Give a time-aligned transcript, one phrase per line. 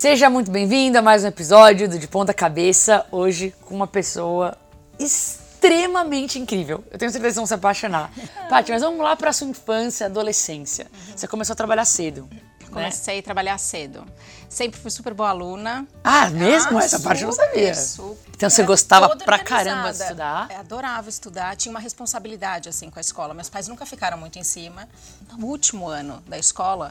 [0.00, 3.04] Seja muito bem-vindo a mais um episódio do De Ponta Cabeça.
[3.12, 4.56] Hoje com uma pessoa
[4.98, 6.82] extremamente incrível.
[6.90, 8.10] Eu tenho certeza que vão se apaixonar.
[8.48, 10.86] Paty, mas vamos lá para sua infância, adolescência.
[11.14, 12.26] Você começou a trabalhar cedo.
[12.32, 12.40] né?
[12.70, 14.06] Comecei a trabalhar cedo.
[14.48, 15.86] Sempre fui super boa aluna.
[16.02, 16.78] Ah, mesmo?
[16.78, 17.74] Ah, Essa parte eu não sabia.
[17.74, 18.30] super.
[18.34, 20.48] Então você Era gostava pra caramba de estudar?
[20.50, 23.34] Eu adorava estudar, tinha uma responsabilidade assim com a escola.
[23.34, 24.88] Meus pais nunca ficaram muito em cima.
[25.36, 26.90] No último ano da escola,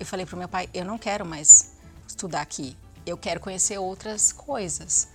[0.00, 1.75] eu falei pro meu pai, eu não quero mais
[2.06, 2.76] estudar aqui.
[3.04, 5.08] Eu quero conhecer outras coisas.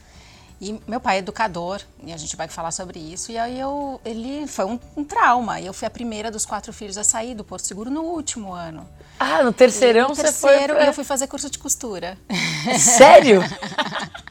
[0.60, 3.32] E meu pai é educador, e a gente vai falar sobre isso.
[3.32, 5.60] E aí eu, ele foi um, um trauma.
[5.60, 8.54] E eu fui a primeira dos quatro filhos a sair do Porto Seguro no último
[8.54, 8.88] ano.
[9.20, 10.84] Ah, no terceirão no você terceiro, foi.
[10.84, 12.18] e eu fui fazer curso de costura.
[12.80, 13.42] Sério?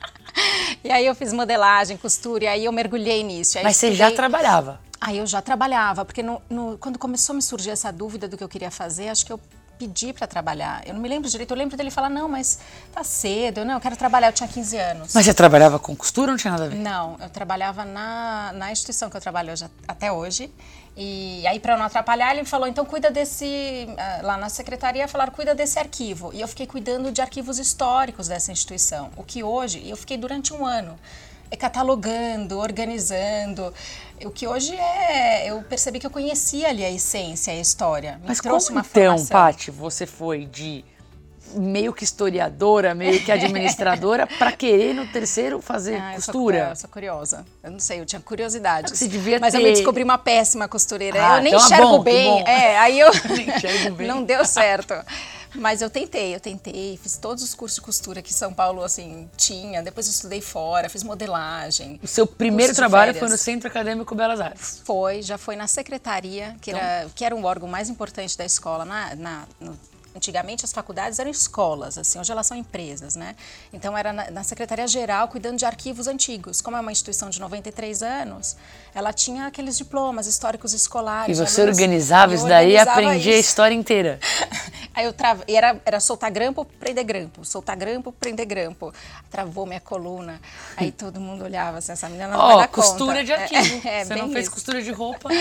[0.83, 3.59] E aí eu fiz modelagem, costura, e aí eu mergulhei nisso.
[3.63, 4.81] Mas você já estudei- trabalhava.
[5.01, 8.37] Aí eu já trabalhava, porque no- no- quando começou a me surgir essa dúvida do
[8.39, 9.39] que eu queria fazer, acho que eu
[9.81, 10.87] pedi para trabalhar.
[10.87, 12.59] Eu não me lembro direito, eu lembro dele falar, não, mas
[12.93, 15.15] tá cedo, eu não, eu quero trabalhar, eu tinha 15 anos.
[15.15, 16.77] Mas você trabalhava com costura ou não tinha nada a ver?
[16.77, 20.53] Não, eu trabalhava na, na instituição que eu trabalho hoje, até hoje.
[20.95, 23.87] E aí, para não atrapalhar, ele falou: então cuida desse.
[23.97, 26.31] ah, Lá na secretaria falaram: cuida desse arquivo.
[26.35, 29.11] E eu fiquei cuidando de arquivos históricos dessa instituição.
[29.17, 30.99] O que hoje, e eu fiquei durante um ano
[31.57, 33.73] catalogando, organizando.
[34.25, 35.47] O que hoje é.
[35.51, 38.13] Eu percebi que eu conhecia ali a essência, a história.
[38.23, 39.27] Me Mas trouxe como uma então, formação.
[39.29, 40.85] Paty, você foi de
[41.55, 46.69] meio que historiadora, meio que administradora, pra querer no terceiro fazer Ah, eu costura?
[46.71, 47.45] eu sou curiosa.
[47.63, 48.97] Eu não sei, eu tinha curiosidade.
[48.97, 51.19] Você devia Mas eu ter- me descobri uma péssima costureira.
[51.35, 52.45] Ah, eu nem então é enxergo bom, bem.
[52.47, 54.07] É, aí eu Nem enxergo bem.
[54.07, 54.95] não deu certo.
[55.55, 59.29] Mas eu tentei, eu tentei, fiz todos os cursos de costura que São Paulo assim
[59.37, 59.83] tinha.
[59.83, 61.99] Depois eu estudei fora, fiz modelagem.
[62.03, 64.81] O seu primeiro trabalho foi no Centro Acadêmico Belas Artes.
[64.85, 68.85] Foi, já foi na secretaria, que, era, que era um órgão mais importante da escola.
[68.85, 69.79] Na, na- no-
[70.15, 73.37] antigamente as faculdades eram escolas, assim, hoje elas são empresas, né?
[73.73, 76.61] Então era na, na Secretaria Geral cuidando de arquivos antigos.
[76.61, 78.57] Como é uma instituição de 93 anos,
[78.93, 81.37] ela tinha aqueles diplomas históricos E escolares.
[81.39, 84.19] de você alunos- organizava isso daí e aprendia a história inteira.
[84.93, 88.93] Aí eu trava, e era, era soltar grampo, prender grampo, soltar grampo, prender grampo.
[89.31, 90.41] Travou minha coluna.
[90.77, 93.25] Aí todo mundo olhava assim, essa menina não vai Ó, dar costura conta.
[93.25, 93.89] de arquivo.
[93.89, 94.55] É, é, você não fez isso.
[94.55, 95.29] costura de roupa.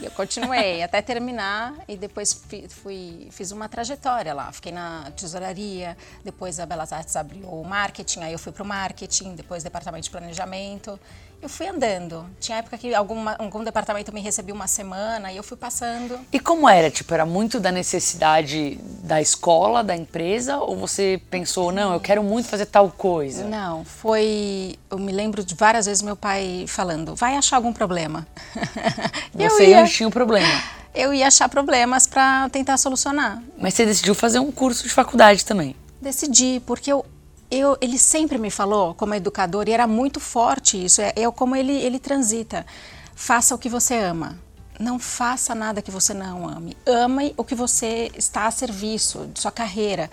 [0.00, 4.52] E eu continuei até terminar e depois fi- fui, fiz uma trajetória lá.
[4.52, 8.66] Fiquei na tesouraria, depois a Belas Artes abriu o marketing, aí eu fui para o
[8.66, 11.00] marketing, depois departamento de planejamento.
[11.40, 12.26] Eu fui andando.
[12.40, 16.18] Tinha época que alguma, algum departamento me recebia uma semana e eu fui passando.
[16.32, 16.90] E como era?
[16.90, 20.56] Tipo, era muito da necessidade da escola, da empresa?
[20.58, 23.44] Ou você pensou, não, eu quero muito fazer tal coisa?
[23.44, 24.76] Não, foi.
[24.90, 28.26] Eu me lembro de várias vezes meu pai falando: vai achar algum problema.
[29.38, 30.48] eu, Você ia, tinha um problema.
[30.94, 33.42] eu ia achar problemas para tentar solucionar.
[33.58, 35.76] Mas você decidiu fazer um curso de faculdade também.
[36.00, 37.04] Decidi, porque eu,
[37.50, 41.54] eu, ele sempre me falou, como educador, e era muito forte isso, é, é como
[41.56, 42.66] ele, ele transita.
[43.14, 44.38] Faça o que você ama.
[44.78, 46.76] Não faça nada que você não ame.
[46.86, 50.10] Ame o que você está a serviço de sua carreira.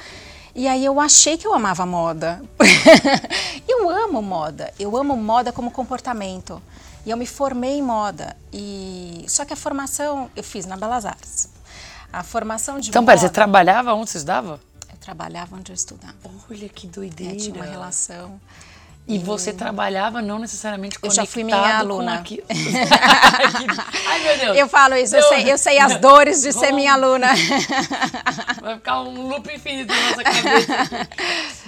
[0.56, 2.42] E aí eu achei que eu amava moda.
[3.68, 4.72] eu amo moda.
[4.80, 6.62] Eu amo moda como comportamento.
[7.06, 8.38] E eu me formei em moda.
[8.54, 11.50] E só que a formação eu fiz na Belas Artes.
[12.12, 13.12] A formação de Então, moda.
[13.14, 14.62] pera, você trabalhava onde você estudava?
[15.04, 16.14] Eu trabalhava onde eu estudava.
[16.50, 17.36] Olha que É, doideira.
[17.36, 18.40] tinha uma relação.
[19.06, 22.14] E você trabalhava não necessariamente Eu conectado já fui minha aluna.
[22.20, 22.42] aqui-
[24.08, 24.58] Ai, meu Deus.
[24.58, 27.28] Eu falo isso, eu sei, eu sei as dores de ser minha aluna.
[28.64, 31.10] Vai ficar um loop infinito na nossa cabeça.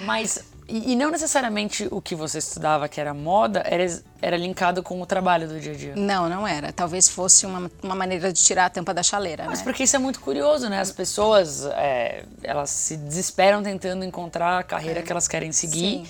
[0.00, 3.84] Mas, e, e não necessariamente o que você estudava, que era moda, era,
[4.20, 5.96] era linkado com o trabalho do dia a dia.
[5.96, 6.72] Não, não era.
[6.72, 9.64] Talvez fosse uma, uma maneira de tirar a tampa da chaleira, Mas né?
[9.64, 10.80] porque isso é muito curioso, né?
[10.80, 16.04] As pessoas, é, elas se desesperam tentando encontrar a carreira que elas querem seguir.
[16.04, 16.06] Sim.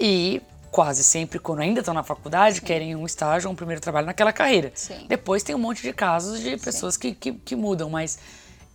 [0.00, 4.06] E quase sempre, quando ainda estão na faculdade, querem um estágio ou um primeiro trabalho
[4.06, 4.72] naquela carreira.
[4.74, 5.06] Sim.
[5.08, 8.18] Depois tem um monte de casos de pessoas que, que, que mudam, mas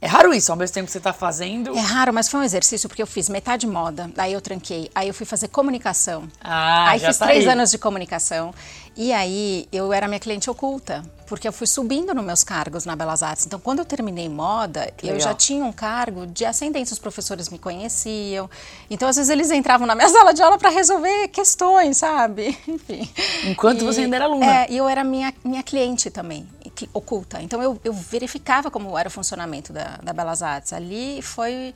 [0.06, 0.52] é raro isso.
[0.52, 1.76] Ao mesmo tempo que você está fazendo...
[1.76, 5.08] É raro, mas foi um exercício porque eu fiz metade moda, daí eu tranquei, aí
[5.08, 6.28] eu fui fazer comunicação.
[6.40, 7.52] Ah, aí já fiz tá três aí.
[7.52, 8.54] anos de comunicação.
[8.96, 12.96] E aí eu era minha cliente oculta, porque eu fui subindo nos meus cargos na
[12.96, 13.46] Belas Artes.
[13.46, 15.20] Então, quando eu terminei moda, eu legal.
[15.20, 18.50] já tinha um cargo de ascendência, os professores me conheciam.
[18.90, 22.58] Então, às vezes, eles entravam na minha sala de aula para resolver questões, sabe?
[22.68, 23.10] Enfim.
[23.46, 24.46] Enquanto você ainda era aluna.
[24.46, 27.42] É, e eu era minha, minha cliente também, que- oculta.
[27.42, 30.74] Então, eu, eu verificava como era o funcionamento da, da Belas Artes.
[30.74, 31.74] Ali foi.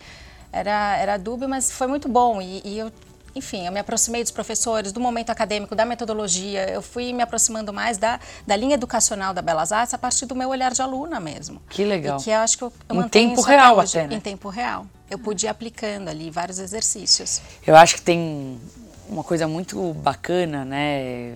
[0.52, 2.42] Era, era dúbio, mas foi muito bom.
[2.42, 2.92] E, e eu
[3.36, 7.72] enfim, eu me aproximei dos professores, do momento acadêmico, da metodologia, eu fui me aproximando
[7.72, 11.20] mais da, da linha educacional da Belas Artes a partir do meu olhar de aluna
[11.20, 11.62] mesmo.
[11.70, 12.20] Que legal.
[12.20, 14.16] E que eu acho que eu, eu Em tempo até real hoje, até, né?
[14.16, 14.86] Em tempo real.
[15.10, 17.42] eu pude ir aplicando ali vários exercícios.
[17.66, 18.60] Eu acho que tem
[19.08, 21.36] uma coisa muito bacana, né?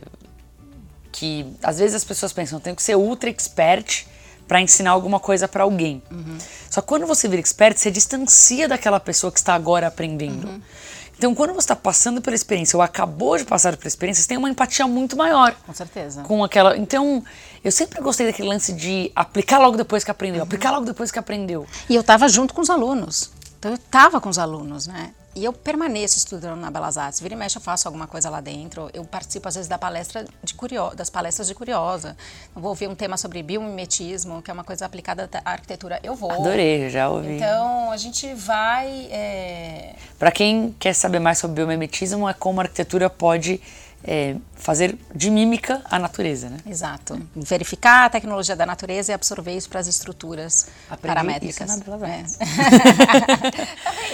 [1.13, 4.05] Que às vezes as pessoas pensam, tem que ser ultra expert
[4.47, 6.03] para ensinar alguma coisa para alguém.
[6.11, 6.37] Uhum.
[6.69, 10.47] Só que quando você vira expert, você distancia daquela pessoa que está agora aprendendo.
[10.47, 10.61] Uhum.
[11.17, 14.37] Então, quando você está passando pela experiência ou acabou de passar pela experiência, você tem
[14.37, 15.55] uma empatia muito maior.
[15.65, 16.23] Com certeza.
[16.23, 16.75] Com aquela.
[16.75, 17.23] Então,
[17.63, 20.47] eu sempre gostei daquele lance de aplicar logo depois que aprendeu, uhum.
[20.47, 21.65] aplicar logo depois que aprendeu.
[21.87, 23.31] E eu estava junto com os alunos.
[23.57, 25.11] Então, eu estava com os alunos, né?
[25.35, 27.19] E eu permaneço estudando na Belas Artes.
[27.19, 28.89] Vira e mexe, eu faço alguma coisa lá dentro.
[28.93, 30.91] Eu participo, às vezes, da palestra de curio...
[30.95, 32.15] das palestras de Curiosa.
[32.55, 35.99] Eu vou ouvir um tema sobre biomimetismo, que é uma coisa aplicada à arquitetura.
[36.03, 36.31] Eu vou.
[36.31, 37.37] Adorei, já ouvi.
[37.37, 39.07] Então, a gente vai...
[39.09, 39.95] É...
[40.19, 43.59] Para quem quer saber mais sobre biomimetismo, é como a arquitetura pode
[44.03, 46.57] é, fazer de mímica a natureza, né?
[46.65, 47.19] Exato.
[47.35, 51.69] Verificar a tecnologia da natureza e absorver isso para as estruturas Aprendi paramétricas.
[51.69, 51.97] Isso na é.
[51.97, 52.05] tá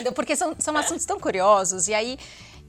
[0.04, 0.14] vendo?
[0.14, 2.20] Porque são, são assuntos tão curiosos e aí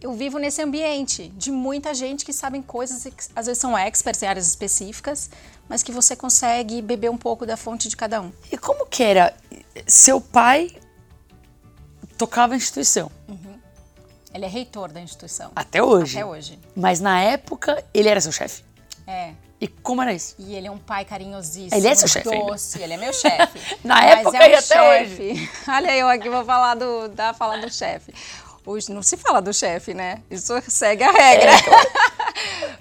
[0.01, 3.77] eu vivo nesse ambiente de muita gente que sabem coisas e que, às vezes são
[3.77, 5.29] experts em áreas específicas,
[5.69, 8.33] mas que você consegue beber um pouco da fonte de cada um.
[8.51, 9.35] E como que era?
[9.87, 10.71] Seu pai
[12.17, 13.11] tocava a instituição.
[13.29, 13.50] Uhum.
[14.33, 15.51] Ele é reitor da instituição.
[15.55, 16.17] Até hoje.
[16.17, 16.59] Até hoje.
[16.75, 18.63] Mas na época, ele era seu chefe?
[19.07, 19.33] É.
[19.61, 20.35] E como era isso?
[20.39, 21.75] E ele é um pai carinhosíssimo.
[21.75, 22.31] Ele é seu chefe?
[22.31, 23.77] Doce, ele é meu chefe.
[23.85, 25.23] na época é um e até chefe.
[25.23, 25.51] hoje.
[25.69, 28.15] Olha eu aqui vou falar do, da falar do chefe.
[28.65, 30.23] Hoje não se fala do chefe, né?
[30.31, 31.51] Isso segue a regra.
[31.51, 31.89] É, claro.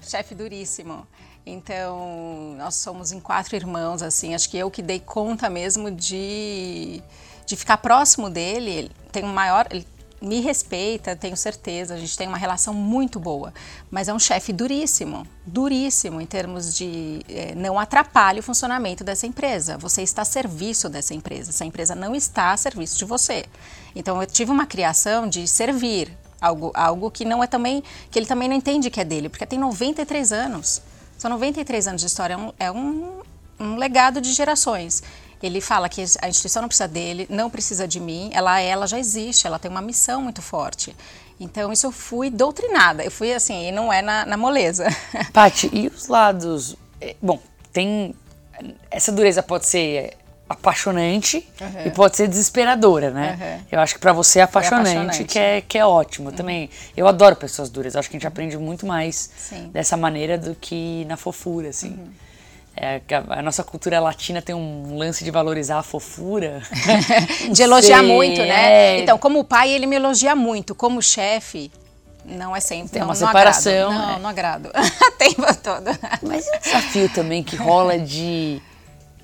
[0.02, 1.06] chefe duríssimo.
[1.44, 4.34] Então, nós somos em quatro irmãos, assim.
[4.34, 7.02] Acho que eu que dei conta mesmo de,
[7.44, 8.70] de ficar próximo dele.
[8.70, 9.66] Ele tem um maior.
[9.70, 9.86] Ele
[10.20, 13.54] me respeita, tenho certeza, a gente tem uma relação muito boa,
[13.90, 19.26] mas é um chefe duríssimo, duríssimo em termos de eh, não atrapalhe o funcionamento dessa
[19.26, 19.78] empresa.
[19.78, 23.46] Você está a serviço dessa empresa, essa empresa não está a serviço de você.
[23.94, 28.26] Então eu tive uma criação de servir, algo, algo que não é também, que ele
[28.26, 30.82] também não entende que é dele, porque tem 93 anos.
[31.16, 33.20] São 93 anos de história, é um, é um,
[33.58, 35.02] um legado de gerações.
[35.42, 38.98] Ele fala que a instituição não precisa dele, não precisa de mim, ela, ela já
[38.98, 40.94] existe, ela tem uma missão muito forte.
[41.40, 43.02] Então, isso eu fui doutrinada.
[43.02, 44.86] Eu fui assim, e não é na, na moleza.
[45.32, 46.76] Paty, e os lados.
[47.00, 47.40] Eh, bom,
[47.72, 48.14] tem.
[48.90, 51.86] Essa dureza pode ser apaixonante uhum.
[51.86, 53.38] e pode ser desesperadora, né?
[53.40, 53.66] Uhum.
[53.70, 56.28] Eu acho que para você é apaixonante, é apaixonante, Que, é, que é ótimo.
[56.28, 56.34] Uhum.
[56.34, 57.96] Também, eu adoro pessoas duras.
[57.96, 59.70] Acho que a gente aprende muito mais Sim.
[59.72, 61.96] dessa maneira do que na fofura, assim.
[62.82, 66.62] É, a nossa cultura latina tem um lance de valorizar a fofura.
[67.52, 68.96] de elogiar muito, né?
[68.96, 69.00] É.
[69.00, 70.74] Então, como pai, ele me elogia muito.
[70.74, 71.70] Como chefe,
[72.24, 72.92] não é sempre.
[72.92, 73.92] Tem não, uma separação.
[73.92, 74.18] Não, é.
[74.18, 74.70] não agrado.
[75.18, 75.90] Tempo todo.
[76.22, 78.62] Mas é um desafio também que rola de.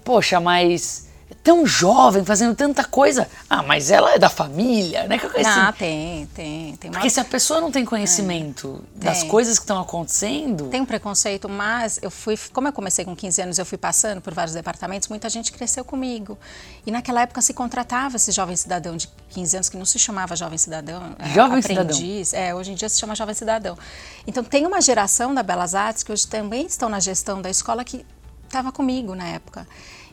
[0.04, 1.05] Poxa, mas
[1.46, 3.28] tão jovem, fazendo tanta coisa.
[3.48, 5.16] Ah, mas ela é da família, né?
[5.16, 6.74] Que ah, tem, tem.
[6.74, 9.28] tem Porque se a pessoa não tem conhecimento é, das tem.
[9.28, 10.66] coisas que estão acontecendo.
[10.70, 12.36] Tem um preconceito, mas eu fui.
[12.52, 15.84] Como eu comecei com 15 anos, eu fui passando por vários departamentos, muita gente cresceu
[15.84, 16.36] comigo.
[16.84, 20.34] E naquela época se contratava esse jovem cidadão de 15 anos, que não se chamava
[20.34, 21.14] jovem cidadão.
[21.32, 22.48] Jovem aprendiz, cidadão.
[22.48, 23.78] É, hoje em dia se chama jovem cidadão.
[24.26, 27.84] Então tem uma geração da Belas Artes que hoje também estão na gestão da escola
[27.84, 28.04] que
[28.46, 29.64] estava comigo na época.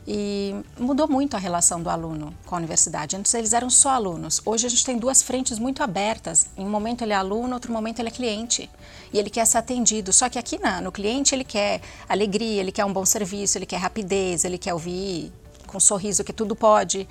[0.06, 3.16] E mudou muito a relação do aluno com a universidade.
[3.16, 4.40] Antes eles eram só alunos.
[4.44, 6.48] Hoje a gente tem duas frentes muito abertas.
[6.56, 8.70] Em um momento ele é aluno, outro momento ele é cliente.
[9.12, 10.12] E ele quer ser atendido.
[10.12, 13.64] Só que aqui na, no cliente ele quer alegria, ele quer um bom serviço, ele
[13.64, 15.32] quer rapidez, ele quer ouvir
[15.66, 17.08] com um sorriso que tudo pode.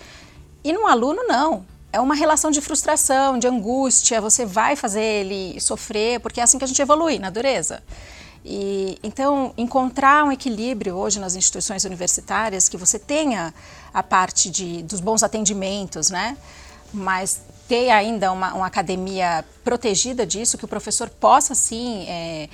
[0.63, 1.65] E no aluno não.
[1.91, 4.22] É uma relação de frustração, de angústia.
[4.22, 7.84] Você vai fazer ele sofrer, porque é assim que a gente evolui na dureza.
[8.46, 13.54] E, então, encontrar um equilíbrio hoje nas instituições universitárias, que você tenha
[13.94, 16.38] a parte de, dos bons atendimentos, né?
[16.94, 22.50] mas ter ainda uma, uma academia protegida disso, que o professor possa, sim, é,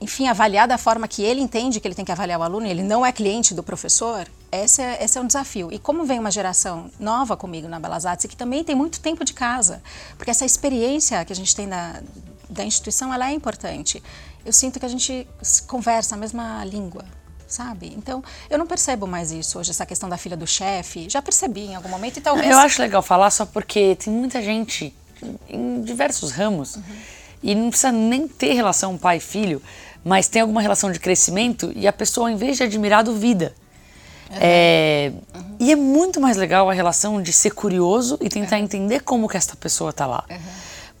[0.00, 2.82] enfim, avaliar da forma que ele entende que ele tem que avaliar o aluno, ele
[2.82, 5.72] não é cliente do professor, esse é, esse é um desafio.
[5.72, 9.24] E como vem uma geração nova comigo na Belas Artes, que também tem muito tempo
[9.24, 9.82] de casa,
[10.16, 12.00] porque essa experiência que a gente tem na,
[12.48, 14.02] da instituição, ela é importante
[14.44, 15.26] eu sinto que a gente
[15.66, 17.04] conversa a mesma língua,
[17.46, 17.92] sabe?
[17.96, 21.08] Então, eu não percebo mais isso hoje, essa questão da filha do chefe.
[21.08, 22.48] Já percebi em algum momento e talvez.
[22.48, 24.94] Eu acho legal falar só porque tem muita gente
[25.48, 26.82] em diversos ramos uhum.
[27.42, 29.60] e não precisa nem ter relação pai filho,
[30.04, 33.54] mas tem alguma relação de crescimento e a pessoa, em vez de admirar, duvida.
[34.30, 34.36] Uhum.
[34.40, 35.56] É, uhum.
[35.58, 39.36] E é muito mais legal a relação de ser curioso e tentar entender como que
[39.36, 40.24] esta pessoa está lá.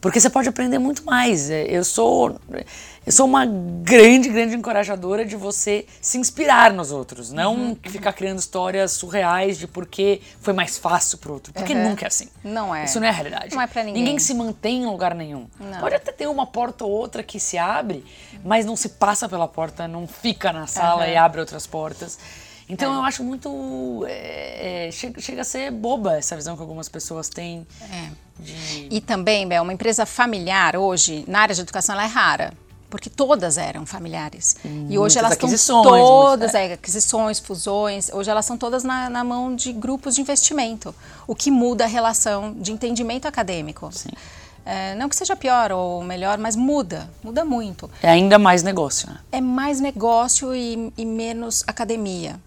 [0.00, 1.50] Porque você pode aprender muito mais.
[1.50, 2.40] É, eu sou
[3.08, 7.76] eu sou uma grande, grande encorajadora de você se inspirar nos outros, não uhum.
[7.84, 11.88] ficar criando histórias surreais de porque foi mais fácil pro outro, porque uhum.
[11.88, 12.28] nunca é assim.
[12.44, 12.84] Não é.
[12.84, 13.54] Isso não é a realidade.
[13.54, 14.02] Não é pra ninguém.
[14.02, 15.48] Ninguém se mantém em lugar nenhum.
[15.58, 15.80] Não.
[15.80, 18.04] Pode até ter uma porta ou outra que se abre,
[18.44, 21.10] mas não se passa pela porta, não fica na sala uhum.
[21.10, 22.18] e abre outras portas.
[22.68, 22.96] Então é.
[22.98, 24.04] eu acho muito.
[24.06, 27.66] É, é, chega, chega, a ser boba essa visão que algumas pessoas têm.
[27.90, 28.10] É.
[28.38, 28.88] De...
[28.90, 32.52] E também, Bel, uma empresa familiar hoje, na área de educação, ela é rara
[32.90, 34.56] porque todas eram familiares.
[34.88, 36.72] e hoje elas estão todas, é.
[36.72, 40.94] aquisições, fusões, hoje elas são todas na, na, mão de grupos de investimento,
[41.26, 43.90] o que muda a relação de entendimento acadêmico.
[44.64, 47.90] É, não que seja pior ou melhor, mas muda, muda muito.
[48.02, 49.18] É ainda mais negócio, né?
[49.32, 52.38] É mais negócio e, e menos academia.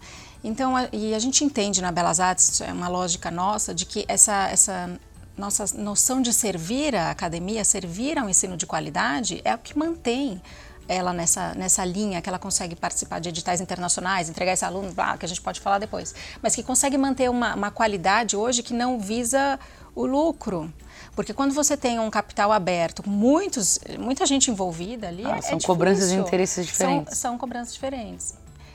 [0.43, 4.05] Então, a, e a gente entende na Belas Artes, é uma lógica nossa, de que
[4.07, 4.89] essa, essa
[5.37, 10.41] nossa noção de servir a academia, servir ao ensino de qualidade, é o que mantém
[10.87, 15.17] ela nessa, nessa linha, que ela consegue participar de editais internacionais, entregar esse aluno, ah,
[15.17, 18.73] que a gente pode falar depois, mas que consegue manter uma, uma qualidade hoje que
[18.73, 19.59] não visa
[19.95, 20.71] o lucro.
[21.15, 25.59] Porque quando você tem um capital aberto, muitos, muita gente envolvida ali, ah, é, são
[25.59, 27.17] cobranças de interesses diferentes.
[27.17, 28.33] São, são cobranças diferentes.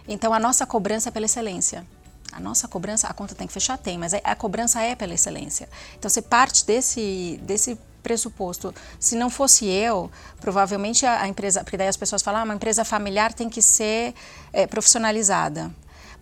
[0.09, 1.87] Então a nossa cobrança é pela excelência.
[2.37, 3.78] A nossa cobrança, a conta tem que fechar?
[3.78, 5.69] Tem, mas a cobrança é pela excelência.
[5.99, 8.75] Então você parte desse, desse pressuposto.
[9.00, 12.55] Se não fosse eu, provavelmente a, a empresa, porque daí as pessoas falam, ah, uma
[12.55, 14.14] empresa familiar tem que ser
[14.52, 15.71] é, profissionalizada.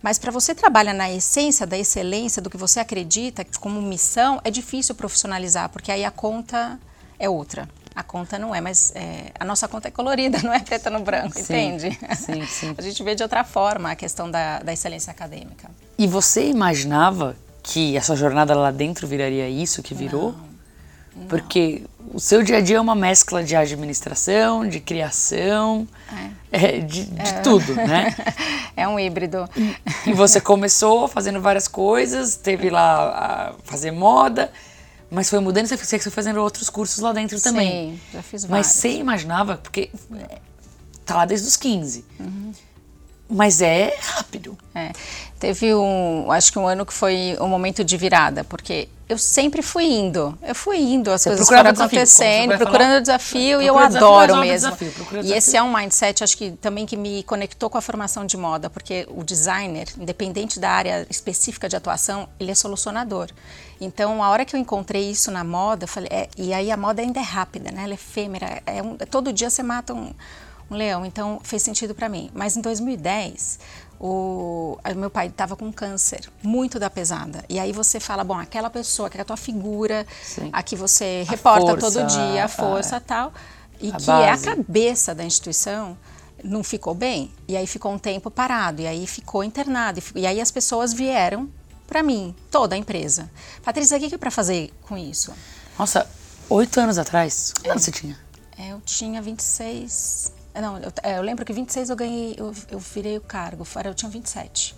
[0.01, 4.49] Mas para você trabalhar na essência da excelência, do que você acredita como missão, é
[4.49, 6.79] difícil profissionalizar, porque aí a conta
[7.19, 7.67] é outra.
[7.95, 10.99] A conta não é, mas é, a nossa conta é colorida, não é preta no
[11.01, 11.97] branco, sim, entende?
[12.15, 12.75] Sim, sim.
[12.77, 15.69] a gente vê de outra forma a questão da, da excelência acadêmica.
[15.97, 20.31] E você imaginava que essa jornada lá dentro viraria isso que virou?
[20.33, 21.27] Não, não.
[21.27, 21.83] Porque
[22.13, 25.87] o seu dia a dia é uma mescla de administração, de criação,
[26.51, 26.65] é.
[26.65, 27.41] É, de, de é.
[27.41, 28.15] tudo, né?
[28.77, 29.49] É um híbrido.
[30.05, 34.51] E, você começou fazendo várias coisas, teve lá a fazer moda,
[35.09, 37.91] mas foi mudando, você foi fazendo outros cursos lá dentro também.
[37.91, 38.67] Sim, já fiz vários.
[38.67, 39.89] Mas você imaginava, porque
[41.05, 42.03] tá lá desde os 15.
[42.19, 42.51] Uhum.
[43.29, 44.57] Mas é rápido.
[44.73, 44.91] É.
[45.45, 49.61] Teve um, acho que um ano que foi um momento de virada, porque eu sempre
[49.61, 50.35] fui indo.
[50.41, 54.37] Eu fui indo, as Você coisas foram acontecendo, desafio, procurando o desafio e eu adoro
[54.37, 54.75] mesmo.
[54.75, 58.25] Desafio, e esse é um mindset, acho que também que me conectou com a formação
[58.25, 63.29] de moda, porque o designer, independente da área específica de atuação, ele é solucionador.
[63.79, 66.77] Então, a hora que eu encontrei isso na moda, eu falei, é, e aí a
[66.77, 67.83] moda ainda é rápida, né?
[67.83, 70.11] Ela é efêmera, é um, todo dia você mata um,
[70.71, 72.31] um leão, então fez sentido para mim.
[72.33, 73.59] Mas em 2010,
[73.99, 77.43] o meu pai estava com câncer, muito da pesada.
[77.49, 80.49] E aí você fala, bom, aquela pessoa que é a tua figura, Sim.
[80.51, 82.99] a que você a reporta força, todo dia, a força é.
[82.99, 83.33] tal,
[83.79, 84.11] e que base.
[84.11, 85.97] é a cabeça da instituição,
[86.43, 87.31] não ficou bem.
[87.47, 90.01] E aí ficou um tempo parado, e aí ficou internado.
[90.15, 91.49] E aí as pessoas vieram
[91.87, 93.29] para mim, toda a empresa.
[93.63, 95.31] Patrícia, o que é para fazer com isso?
[95.77, 96.07] Nossa,
[96.49, 97.79] oito anos atrás, quanto é.
[97.79, 98.17] você tinha?
[98.57, 100.31] É, eu tinha 26.
[100.61, 103.93] Não, eu, é, eu, lembro que 26 eu ganhei, eu, eu virei o cargo, eu
[103.93, 104.75] tinha 27.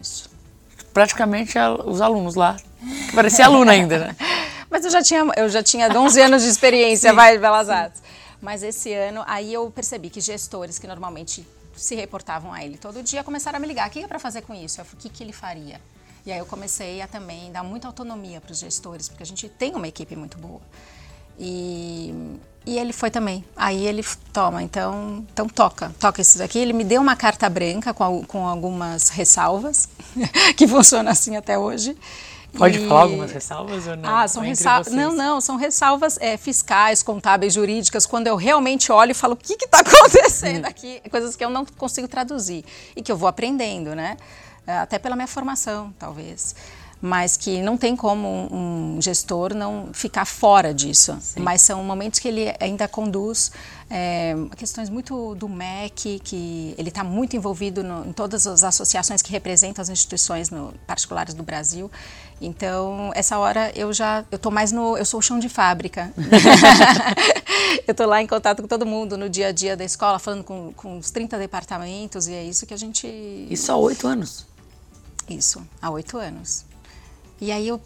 [0.00, 0.30] Isso.
[0.92, 2.56] Praticamente os alunos lá.
[3.14, 4.16] Parecia aluna ainda, né?
[4.70, 8.02] Mas eu já tinha, eu já tinha 11 anos de experiência, vai, de Belas Artes.
[8.40, 13.02] Mas esse ano, aí eu percebi que gestores que normalmente se reportavam a ele todo
[13.02, 13.88] dia começaram a me ligar.
[13.88, 14.80] O que é para fazer com isso?
[14.80, 15.80] o que, que ele faria?
[16.24, 19.48] E aí eu comecei a também dar muita autonomia para os gestores, porque a gente
[19.48, 20.60] tem uma equipe muito boa.
[21.38, 23.44] E, e ele foi também.
[23.56, 26.58] Aí ele toma, então, então toca, toca isso daqui.
[26.58, 29.88] Ele me deu uma carta branca com, com algumas ressalvas,
[30.56, 31.96] que funciona assim até hoje.
[32.58, 32.88] Pode e...
[32.88, 34.16] falar algumas ressalvas ou não?
[34.16, 34.92] Ah, são ressalvas.
[34.92, 39.36] Não, não, são ressalvas é, fiscais, contábeis, jurídicas, quando eu realmente olho e falo o
[39.36, 40.68] que está acontecendo hum.
[40.68, 42.64] aqui, coisas que eu não consigo traduzir
[42.96, 44.16] e que eu vou aprendendo, né?
[44.66, 46.56] Até pela minha formação, talvez
[47.00, 51.16] mas que não tem como um, gestor não ficar fora disso.
[51.20, 51.40] Sim.
[51.40, 53.52] Mas são momentos que ele ainda conduz
[53.90, 59.20] é, questões muito do MEC, que ele está muito envolvido no, em todas as associações
[59.20, 61.90] que representam as instituições no, particulares do Brasil.
[62.40, 66.12] Então, essa hora eu já, eu tô mais no, eu sou o chão de fábrica.
[67.86, 70.44] eu tô lá em contato com todo mundo no dia a dia da escola, falando
[70.44, 73.06] com, com os 30 departamentos e é isso que a gente...
[73.50, 74.46] Isso há oito anos?
[75.28, 76.64] Isso, há oito anos.
[77.40, 77.80] E aí eu,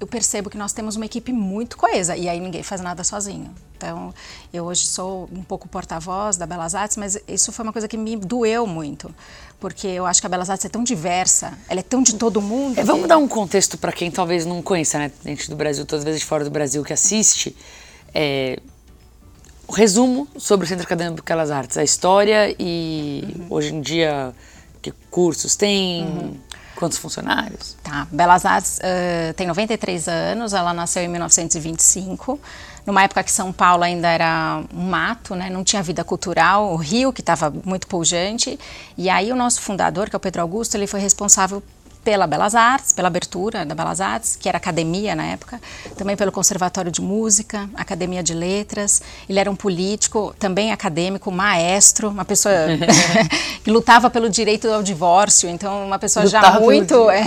[0.00, 3.54] eu percebo que nós temos uma equipe muito coesa e aí ninguém faz nada sozinho.
[3.76, 4.14] Então,
[4.52, 7.96] eu hoje sou um pouco porta-voz da Belas Artes, mas isso foi uma coisa que
[7.98, 9.14] me doeu muito,
[9.60, 12.40] porque eu acho que a Belas Artes é tão diversa, ela é tão de todo
[12.40, 12.78] mundo.
[12.78, 15.12] É, vamos dar um contexto para quem talvez não conheça, né?
[15.22, 17.54] Gente do Brasil, todas as vezes fora do Brasil que assiste.
[18.14, 18.58] é,
[19.68, 23.46] o resumo sobre o Centro Acadêmico Belas Artes, a história e uhum.
[23.50, 24.32] hoje em dia
[24.80, 26.36] que cursos tem, uhum.
[26.76, 27.76] Quantos funcionários?
[27.82, 32.38] Tá, Belas Artes uh, tem 93 anos, ela nasceu em 1925,
[32.86, 35.50] numa época que São Paulo ainda era um mato, né?
[35.50, 38.58] não tinha vida cultural, o Rio que estava muito pujante,
[38.96, 41.62] e aí o nosso fundador, que é o Pedro Augusto, ele foi responsável
[42.06, 45.60] pela Belas Artes, pela abertura da Belas Artes, que era academia na época,
[45.98, 49.02] também pelo Conservatório de Música, Academia de Letras.
[49.28, 52.54] Ele era um político, também acadêmico, maestro, uma pessoa
[53.64, 57.26] que lutava pelo direito ao divórcio, então uma pessoa lutava já muito é,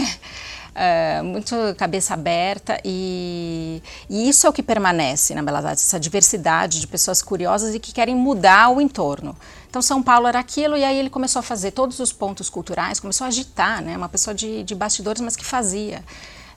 [0.73, 5.99] é, muito cabeça aberta e, e, isso é o que permanece na Belas Artes, essa
[5.99, 9.35] diversidade de pessoas curiosas e que querem mudar o entorno.
[9.69, 12.99] Então São Paulo era aquilo e aí ele começou a fazer todos os pontos culturais,
[12.99, 13.95] começou a agitar, né?
[13.95, 16.03] Uma pessoa de, de bastidores, mas que fazia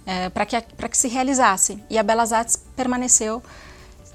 [0.07, 1.83] é, para que para que se realizasse.
[1.91, 3.43] E a Belas Artes permaneceu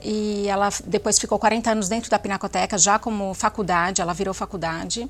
[0.02, 5.08] e ela depois ficou 40 anos dentro da Pinacoteca já como faculdade, ela virou faculdade.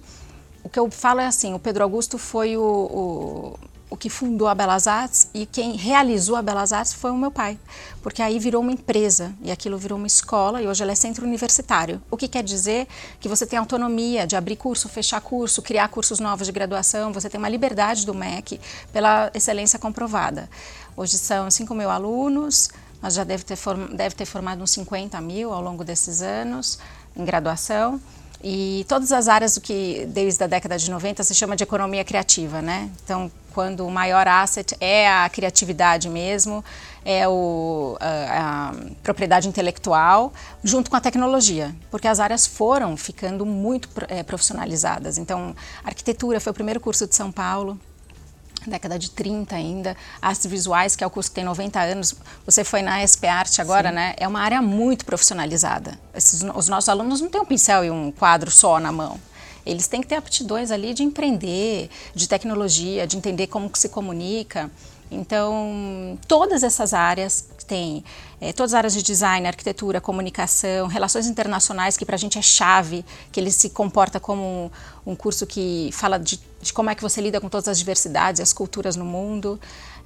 [0.63, 4.47] O que eu falo é assim, o Pedro Augusto foi o, o o que fundou
[4.47, 7.57] a Belas Artes e quem realizou a Belas Artes foi o meu pai,
[8.01, 11.25] porque aí virou uma empresa e aquilo virou uma escola e hoje ela é centro
[11.25, 12.01] universitário.
[12.11, 12.87] O que quer dizer
[13.19, 17.29] que você tem autonomia de abrir curso, fechar curso, criar cursos novos de graduação, você
[17.29, 18.59] tem uma liberdade do MEC
[18.91, 20.49] pela excelência comprovada.
[20.95, 22.69] Hoje são 5 mil alunos,
[23.01, 23.57] nós já deve ter,
[23.93, 26.79] deve ter formado uns 50 mil ao longo desses anos
[27.15, 28.01] em graduação.
[28.43, 32.03] E todas as áreas do que desde a década de 90 se chama de economia
[32.03, 32.89] criativa, né?
[33.03, 36.63] Então, quando o maior asset é a criatividade mesmo,
[37.03, 40.31] é o, a, a, propriedade intelectual,
[40.63, 45.17] junto com a tecnologia, porque as áreas foram ficando muito é, profissionalizadas.
[45.17, 47.79] Então, arquitetura foi o primeiro curso de São Paulo,
[48.65, 52.63] década de 30 ainda, artes visuais, que é o curso que tem 90 anos, você
[52.63, 53.95] foi na SP Arte agora, Sim.
[53.95, 54.15] né?
[54.17, 55.99] É uma área muito profissionalizada.
[56.13, 59.19] Esses, os nossos alunos não têm um pincel e um quadro só na mão.
[59.65, 63.89] Eles têm que ter aptidões ali de empreender, de tecnologia, de entender como que se
[63.89, 64.71] comunica.
[65.09, 68.03] Então, todas essas áreas tem,
[68.39, 72.41] é, todas as áreas de design, arquitetura, comunicação, relações internacionais, que para a gente é
[72.41, 74.41] chave, que ele se comporta como
[75.05, 77.77] um, um curso que fala de, de, como é que você lida com todas as
[77.77, 79.59] diversidades, as culturas no mundo.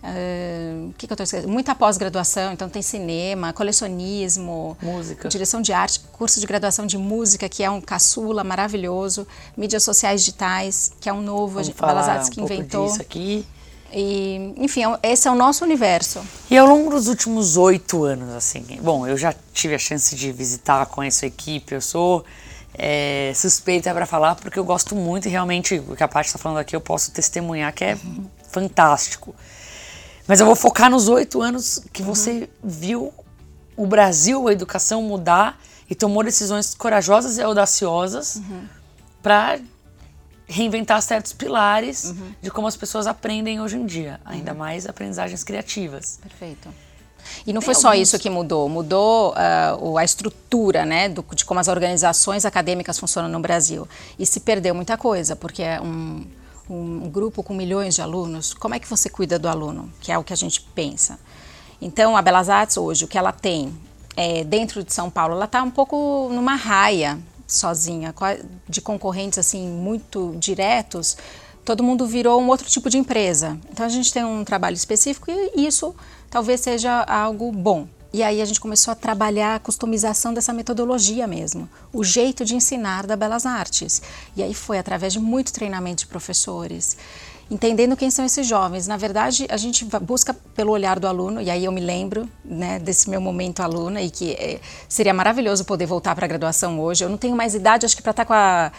[0.03, 1.51] O uh, que, que eu estou esquecendo?
[1.51, 7.47] Muita pós-graduação, então tem cinema, colecionismo, música, direção de arte, curso de graduação de música,
[7.47, 12.09] que é um caçula maravilhoso, mídias sociais digitais, que é um novo, Vamos a Belas
[12.09, 12.87] Artes que um inventou.
[12.87, 13.45] Disso aqui.
[13.93, 16.21] E, enfim, é esse é o nosso universo.
[16.49, 20.31] E ao longo dos últimos oito anos, assim, bom, eu já tive a chance de
[20.31, 22.25] visitar, conheço a equipe, eu sou
[22.73, 26.39] é, suspeita para falar porque eu gosto muito e realmente o que a Paty está
[26.39, 28.25] falando aqui eu posso testemunhar que é uhum.
[28.49, 29.35] fantástico.
[30.27, 32.47] Mas eu vou focar nos oito anos que você uhum.
[32.63, 33.13] viu
[33.75, 38.63] o Brasil, a educação mudar e tomou decisões corajosas e audaciosas uhum.
[39.21, 39.59] para
[40.51, 42.33] reinventar certos pilares uhum.
[42.41, 44.57] de como as pessoas aprendem hoje em dia, ainda uhum.
[44.57, 46.19] mais aprendizagens criativas.
[46.21, 46.69] Perfeito.
[47.45, 48.01] E não Tem foi só alguns...
[48.01, 53.29] isso que mudou, mudou uh, a estrutura né, do, de como as organizações acadêmicas funcionam
[53.29, 53.87] no Brasil.
[54.19, 56.25] E se perdeu muita coisa, porque é um,
[56.69, 59.91] um grupo com milhões de alunos, como é que você cuida do aluno?
[60.01, 61.19] Que é o que a gente pensa.
[61.81, 63.73] Então, a Belas Artes hoje, o que ela tem
[64.15, 67.19] é, dentro de São Paulo, ela está um pouco numa raia
[67.51, 68.13] sozinha,
[68.67, 71.17] de concorrentes assim muito diretos,
[71.65, 73.59] todo mundo virou um outro tipo de empresa.
[73.71, 75.93] Então a gente tem um trabalho específico e isso
[76.29, 77.87] talvez seja algo bom.
[78.13, 82.55] E aí a gente começou a trabalhar a customização dessa metodologia mesmo, o jeito de
[82.55, 84.01] ensinar da Belas Artes.
[84.35, 86.97] E aí foi através de muito treinamento de professores
[87.51, 88.87] entendendo quem são esses jovens.
[88.87, 92.79] Na verdade, a gente busca pelo olhar do aluno, e aí eu me lembro né,
[92.79, 97.03] desse meu momento aluna, e que é, seria maravilhoso poder voltar para a graduação hoje.
[97.03, 98.71] Eu não tenho mais idade, acho que para estar tá com a.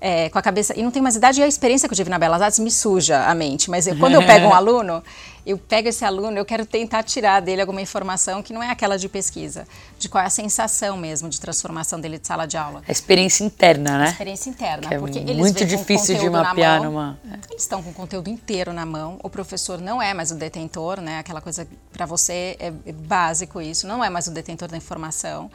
[0.00, 0.78] É, com a cabeça.
[0.78, 2.70] E não tenho mais idade, e a experiência que eu tive na Belas Artes me
[2.70, 3.68] suja a mente.
[3.68, 5.02] Mas eu, quando eu pego um aluno,
[5.48, 8.98] eu pego esse aluno, eu quero tentar tirar dele alguma informação que não é aquela
[8.98, 9.66] de pesquisa,
[9.98, 12.82] de qual é a sensação mesmo de transformação dele de sala de aula.
[12.86, 14.04] A experiência interna, né?
[14.04, 17.18] A experiência interna, que é porque muito difícil de mapear mão, numa.
[17.50, 19.18] Eles estão com o conteúdo inteiro na mão.
[19.22, 21.18] O professor não é mais o detentor, né?
[21.18, 25.50] Aquela coisa para você é, é básico isso, não é mais o detentor da informação.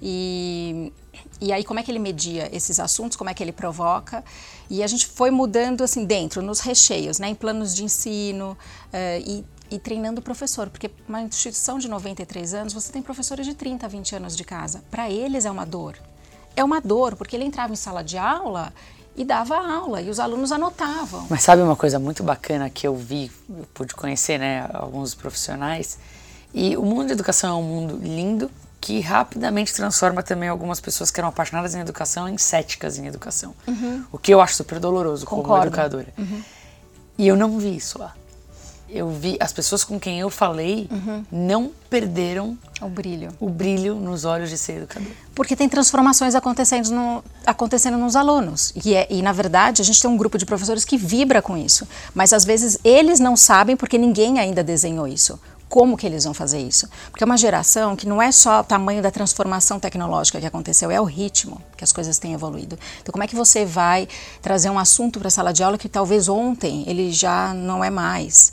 [0.00, 0.92] E,
[1.40, 4.24] e aí como é que ele media esses assuntos, como é que ele provoca?
[4.70, 8.56] E a gente foi mudando assim dentro, nos recheios, né, em planos de ensino
[8.92, 13.46] uh, e, e treinando o professor, porque uma instituição de 93 anos, você tem professores
[13.46, 14.82] de 30, 20 anos de casa.
[14.90, 15.96] Para eles é uma dor.
[16.54, 18.72] É uma dor, porque ele entrava em sala de aula
[19.16, 21.26] e dava aula e os alunos anotavam.
[21.28, 25.98] Mas sabe uma coisa muito bacana que eu vi, eu pude conhecer, né, alguns profissionais,
[26.54, 31.10] e o mundo da educação é um mundo lindo, que rapidamente transforma também algumas pessoas
[31.10, 33.54] que eram apaixonadas em educação em céticas em educação.
[33.66, 34.04] Uhum.
[34.12, 35.48] O que eu acho super doloroso Concordo.
[35.48, 36.14] como educadora.
[36.16, 36.42] Uhum.
[37.16, 38.14] E eu não vi isso lá.
[38.88, 41.22] Eu vi as pessoas com quem eu falei uhum.
[41.30, 43.28] não perderam o brilho.
[43.38, 45.12] O brilho nos olhos de ser educador.
[45.34, 48.72] Porque tem transformações acontecendo, no, acontecendo nos alunos.
[48.82, 51.54] E, é, e, na verdade, a gente tem um grupo de professores que vibra com
[51.54, 51.86] isso.
[52.14, 55.38] Mas às vezes eles não sabem porque ninguém ainda desenhou isso
[55.68, 56.88] como que eles vão fazer isso.
[57.10, 60.90] Porque é uma geração que não é só o tamanho da transformação tecnológica que aconteceu,
[60.90, 62.78] é o ritmo que as coisas têm evoluído.
[63.00, 64.08] Então, como é que você vai
[64.40, 67.90] trazer um assunto para a sala de aula que talvez ontem ele já não é
[67.90, 68.52] mais?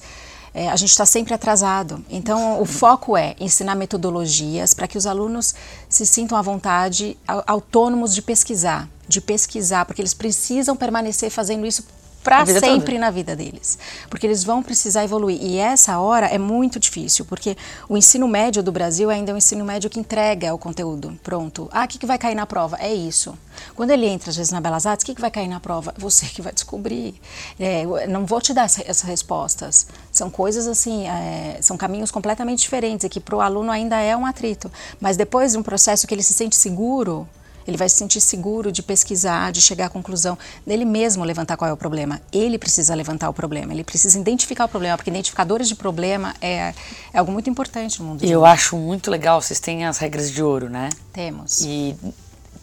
[0.54, 2.04] É, a gente está sempre atrasado.
[2.10, 5.54] Então, o foco é ensinar metodologias para que os alunos
[5.90, 11.84] se sintam à vontade, autônomos de pesquisar, de pesquisar, porque eles precisam permanecer fazendo isso
[12.26, 13.00] para sempre toda.
[13.00, 13.78] na vida deles,
[14.10, 15.40] porque eles vão precisar evoluir.
[15.40, 17.56] E essa hora é muito difícil, porque
[17.88, 21.70] o ensino médio do Brasil ainda é um ensino médio que entrega o conteúdo pronto.
[21.72, 22.78] Ah, o que, que vai cair na prova?
[22.80, 23.38] É isso.
[23.76, 25.94] Quando ele entra, às vezes, na Belas Artes, o que, que vai cair na prova?
[26.00, 27.14] Você que vai descobrir.
[27.60, 29.86] É, não vou te dar essas respostas.
[30.12, 34.18] São coisas assim, é, são caminhos completamente diferentes e que para o aluno ainda é
[34.18, 34.72] um atrito.
[35.00, 37.28] Mas depois de um processo que ele se sente seguro,
[37.68, 41.70] ele vai se sentir seguro de pesquisar, de chegar à conclusão, dele mesmo levantar qual
[41.70, 42.22] é o problema.
[42.32, 46.74] Ele precisa levantar o problema, ele precisa identificar o problema, porque identificadores de problema é,
[47.14, 48.24] é algo muito importante no mundo.
[48.24, 50.90] Eu acho muito legal, vocês têm as regras de ouro, né?
[51.12, 51.62] Temos.
[51.62, 51.96] E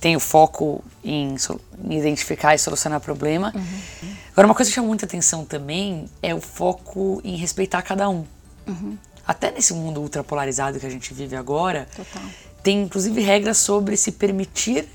[0.00, 1.36] tem o foco em,
[1.84, 3.52] em identificar e solucionar problema.
[3.54, 4.14] Uhum.
[4.32, 8.24] Agora, uma coisa que chama muita atenção também é o foco em respeitar cada um.
[8.66, 8.96] Uhum.
[9.24, 12.22] Até nesse mundo ultrapolarizado que a gente vive agora, Total
[12.62, 14.88] tem inclusive regras sobre se permitir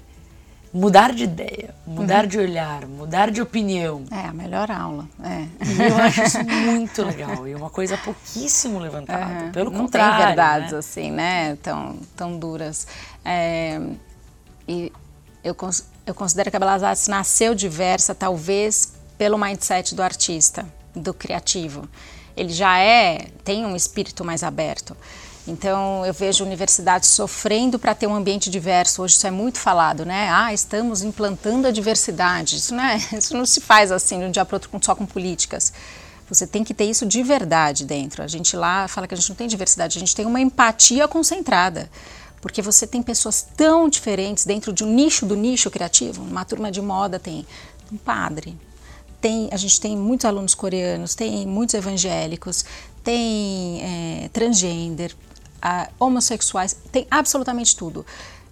[0.73, 2.29] mudar de ideia, mudar uhum.
[2.29, 4.03] de olhar, mudar de opinião.
[4.11, 5.07] É a melhor aula.
[5.23, 5.47] É.
[5.65, 9.45] E eu acho isso muito legal e uma coisa pouquíssimo levantada.
[9.45, 9.51] Uhum.
[9.51, 10.11] Pelo Não contrário.
[10.11, 10.77] Não tem verdades né?
[10.77, 11.55] assim, né?
[11.57, 12.87] Tão, tão duras.
[13.23, 13.81] É,
[14.67, 14.91] e
[15.43, 15.55] eu,
[16.05, 21.87] eu considero que a Belas Artes nasceu diversa, talvez pelo mindset do artista, do criativo.
[22.35, 24.95] Ele já é, tem um espírito mais aberto.
[25.47, 29.01] Então, eu vejo universidades sofrendo para ter um ambiente diverso.
[29.01, 30.29] Hoje isso é muito falado, né?
[30.29, 32.57] Ah, estamos implantando a diversidade.
[32.57, 35.05] Isso não, é, isso não se faz assim de um dia para outro só com
[35.05, 35.71] políticas.
[36.29, 38.21] Você tem que ter isso de verdade dentro.
[38.21, 41.07] A gente lá fala que a gente não tem diversidade, a gente tem uma empatia
[41.07, 41.89] concentrada.
[42.41, 46.21] Porque você tem pessoas tão diferentes dentro de um nicho do nicho criativo.
[46.23, 47.47] Uma turma de moda tem
[47.91, 48.57] um padre,
[49.21, 52.63] tem, a gente tem muitos alunos coreanos, tem muitos evangélicos,
[53.03, 54.29] tem é,
[55.99, 58.05] homossexuais, tem absolutamente tudo.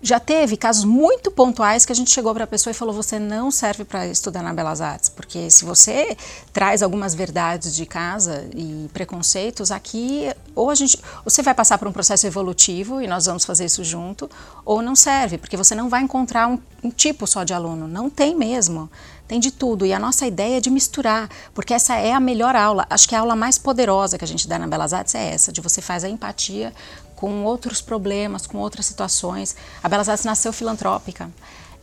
[0.05, 3.17] Já teve casos muito pontuais que a gente chegou para a pessoa e falou: você
[3.17, 6.15] não serve para estudar na Belas Artes, porque se você
[6.53, 11.87] traz algumas verdades de casa e preconceitos, aqui ou a gente, você vai passar por
[11.87, 14.29] um processo evolutivo e nós vamos fazer isso junto,
[14.63, 18.07] ou não serve, porque você não vai encontrar um, um tipo só de aluno, não
[18.07, 18.87] tem mesmo
[19.27, 19.85] tem de tudo.
[19.85, 22.85] E a nossa ideia é de misturar, porque essa é a melhor aula.
[22.89, 25.51] Acho que a aula mais poderosa que a gente dá na Belas Artes é essa,
[25.51, 26.73] de você faz a empatia
[27.15, 29.55] com outros problemas, com outras situações.
[29.81, 31.31] A Belas Artes nasceu filantrópica.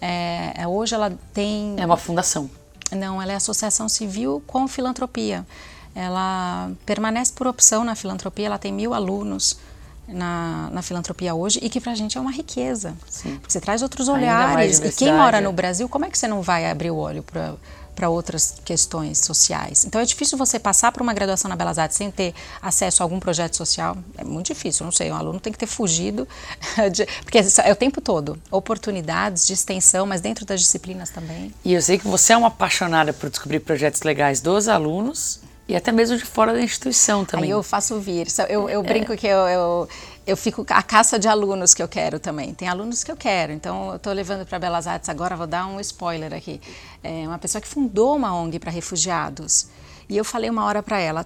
[0.00, 1.74] É, é, hoje ela tem.
[1.78, 2.50] É uma fundação.
[2.90, 5.46] Não, ela é associação civil com filantropia.
[5.94, 9.58] Ela permanece por opção na filantropia, ela tem mil alunos
[10.06, 12.94] na, na filantropia hoje e que para a gente é uma riqueza.
[13.08, 13.36] Sim.
[13.36, 14.78] Porque você traz outros olhares.
[14.78, 17.54] E quem mora no Brasil, como é que você não vai abrir o olho para
[17.94, 19.84] para outras questões sociais.
[19.84, 23.04] Então é difícil você passar por uma graduação na Belas Artes sem ter acesso a
[23.04, 23.96] algum projeto social.
[24.16, 25.10] É muito difícil, não sei.
[25.10, 26.26] Um aluno tem que ter fugido,
[26.90, 31.52] de, porque é o tempo todo oportunidades de extensão, mas dentro das disciplinas também.
[31.64, 35.40] E eu sei que você é uma apaixonada por descobrir projetos legais dos alunos
[35.72, 37.46] e até mesmo de fora da instituição também.
[37.46, 38.26] Aí eu faço vir.
[38.46, 39.16] Eu, eu brinco é.
[39.16, 39.88] que eu, eu,
[40.26, 42.52] eu, fico a caça de alunos que eu quero também.
[42.52, 43.54] Tem alunos que eu quero.
[43.54, 46.60] Então, eu estou levando para Belas Artes agora, vou dar um spoiler aqui.
[47.02, 49.68] É uma pessoa que fundou uma ONG para refugiados.
[50.10, 51.24] E eu falei uma hora para ela: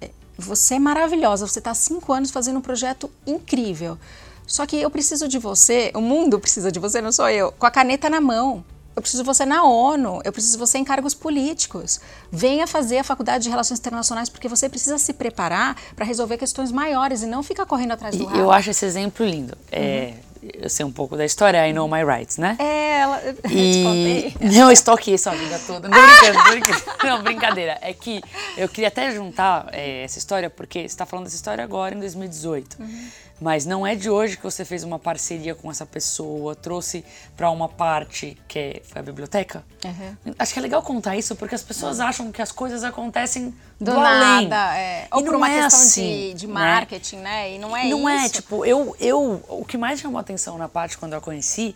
[0.00, 3.98] é, você é maravilhosa, você está há cinco anos fazendo um projeto incrível.
[4.46, 7.66] Só que eu preciso de você, o mundo precisa de você, não sou eu, com
[7.66, 8.64] a caneta na mão.
[8.98, 12.00] Eu preciso de você na ONU, eu preciso de você em cargos políticos.
[12.32, 16.72] Venha fazer a faculdade de Relações Internacionais porque você precisa se preparar para resolver questões
[16.72, 18.40] maiores e não ficar correndo atrás do rabo.
[18.40, 19.56] Eu acho esse exemplo lindo.
[19.70, 20.50] É, uhum.
[20.62, 22.56] eu sei um pouco da história, I know my rights, né?
[22.58, 23.22] É, ela.
[23.48, 24.34] E...
[24.40, 25.88] Não, eu estou isso a vida toda.
[25.88, 26.82] Não, brincando, brincando.
[27.04, 27.78] não, brincadeira.
[27.80, 28.20] É que
[28.56, 32.00] eu queria até juntar é, essa história, porque você está falando dessa história agora, em
[32.00, 32.82] 2018.
[32.82, 33.08] Uhum.
[33.40, 37.04] Mas não é de hoje que você fez uma parceria com essa pessoa, trouxe
[37.36, 39.64] para uma parte que é, foi a biblioteca.
[39.84, 40.34] Uhum.
[40.38, 43.92] Acho que é legal contar isso porque as pessoas acham que as coisas acontecem do,
[43.92, 44.80] do nada, além.
[44.80, 45.08] É.
[45.12, 46.52] Ou por uma é questão assim, de, de, né?
[46.52, 47.22] marketing, né?
[47.22, 47.54] né?
[47.54, 48.18] E não é não é, isso.
[48.18, 51.22] Não é, tipo, eu, eu, o que mais chamou atenção na parte quando eu a
[51.22, 51.74] conheci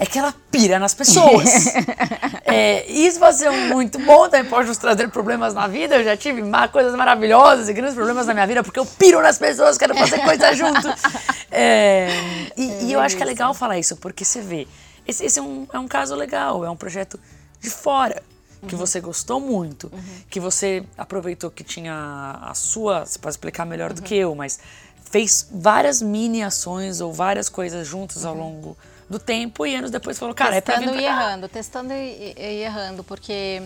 [0.00, 1.74] é que ela pira nas pessoas.
[2.46, 5.96] é, isso vai ser muito bom, também pode nos trazer problemas na vida.
[5.96, 9.36] Eu já tive coisas maravilhosas e grandes problemas na minha vida, porque eu piro nas
[9.36, 10.88] pessoas, quero fazer coisa junto.
[11.50, 12.08] É,
[12.56, 14.66] e, é e, eu acho que é legal falar isso, porque você vê,
[15.06, 17.20] esse, esse é, um, é um caso legal, é um projeto
[17.60, 18.22] de fora.
[18.66, 18.80] Que uhum.
[18.80, 20.02] você gostou muito, uhum.
[20.28, 23.06] que você aproveitou que tinha a sua.
[23.06, 23.96] Você pode explicar melhor uhum.
[23.96, 24.58] do que eu, mas
[25.10, 28.40] fez várias mini ações ou várias coisas juntas ao uhum.
[28.40, 28.76] longo
[29.10, 31.92] do tempo e anos depois falou, cara, testando é pra vir pra e errando, testando
[31.92, 33.60] e, e errando, porque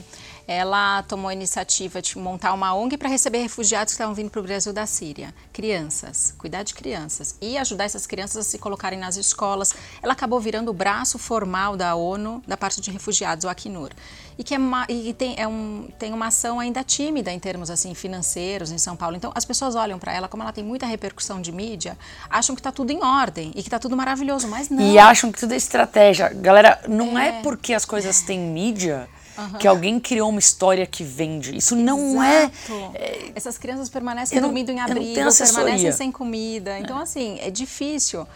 [0.47, 4.41] ela tomou a iniciativa de montar uma ONG para receber refugiados que estavam vindo para
[4.41, 8.99] o Brasil da Síria, crianças, cuidar de crianças e ajudar essas crianças a se colocarem
[8.99, 9.75] nas escolas.
[10.03, 13.91] Ela acabou virando o braço formal da ONU da parte de refugiados, o Acnur.
[14.37, 17.71] E que é uma, e tem, é um, tem uma ação ainda tímida em termos
[17.71, 19.17] assim financeiros em São Paulo.
[19.17, 21.97] Então as pessoas olham para ela como ela tem muita repercussão de mídia,
[22.29, 24.83] acham que está tudo em ordem e que está tudo maravilhoso, mas não.
[24.83, 26.29] E acham que tudo é estratégia.
[26.29, 29.59] Galera, não é, é porque as coisas têm mídia Uhum.
[29.59, 31.57] Que alguém criou uma história que vende.
[31.57, 32.51] Isso não é,
[32.95, 36.79] é, Essas crianças permanecem não, dormindo em abrigo, permanecem sem comida.
[36.79, 37.03] Então, é.
[37.03, 38.27] assim, é difícil.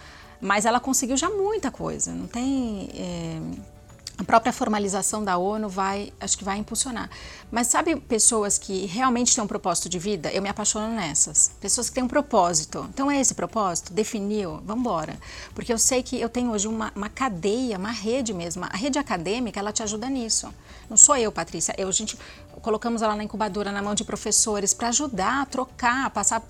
[0.40, 2.12] Mas ela conseguiu já muita coisa.
[2.12, 2.88] Não tem.
[2.94, 3.77] É
[4.18, 7.08] a própria formalização da ONU vai, acho que vai impulsionar.
[7.52, 10.28] Mas sabe pessoas que realmente têm um propósito de vida?
[10.32, 11.52] Eu me apaixono nessas.
[11.60, 12.84] Pessoas que têm um propósito.
[12.92, 13.92] Então é esse propósito?
[13.92, 14.60] Definiu?
[14.64, 15.16] Vamos embora.
[15.54, 18.64] Porque eu sei que eu tenho hoje uma, uma cadeia, uma rede mesmo.
[18.64, 20.52] A rede acadêmica, ela te ajuda nisso.
[20.90, 21.72] Não sou eu, Patrícia.
[21.78, 22.18] Eu, a gente
[22.60, 26.42] colocamos ela na incubadora na mão de professores para ajudar a trocar, passar,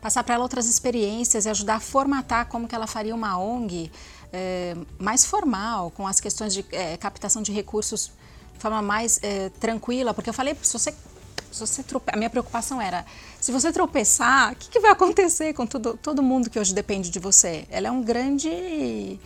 [0.00, 3.92] passar para ela outras experiências e ajudar a formatar como que ela faria uma ONG
[4.32, 8.10] é, mais formal, com as questões de é, captação de recursos
[8.54, 10.94] de forma mais é, tranquila, porque eu falei, se você,
[11.50, 12.10] se você trope...
[12.12, 13.04] a minha preocupação era,
[13.40, 17.10] se você tropeçar, o que, que, vai acontecer com tudo, todo mundo que hoje depende
[17.10, 17.66] de você?
[17.70, 19.18] Ela é um grande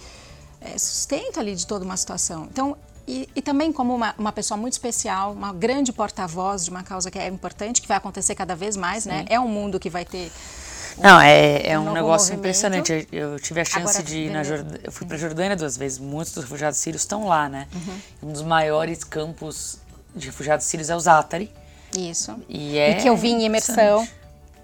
[0.60, 2.48] é, sustento ali de toda uma situação.
[2.50, 6.82] Então, e, e, também como uma, uma, pessoa muito especial, uma grande porta-voz de uma
[6.82, 9.18] causa que é importante, que vai acontecer cada vez mais, né?
[9.18, 9.24] Sim.
[9.24, 9.26] né?
[9.28, 10.32] É um mundo que vai ter
[10.98, 12.38] não, é, é um, um negócio movimento.
[12.38, 13.08] impressionante.
[13.12, 14.80] Eu tive a chance Agora, de ir na Jordânia.
[14.82, 15.98] Eu fui para a Jordânia duas vezes.
[15.98, 17.66] Muitos dos refugiados sírios estão lá, né?
[17.74, 18.28] Uhum.
[18.30, 19.78] Um dos maiores campos
[20.14, 21.52] de refugiados sírios é o Zátari.
[21.96, 22.34] Isso.
[22.48, 24.06] E, é e que eu vim em imersão.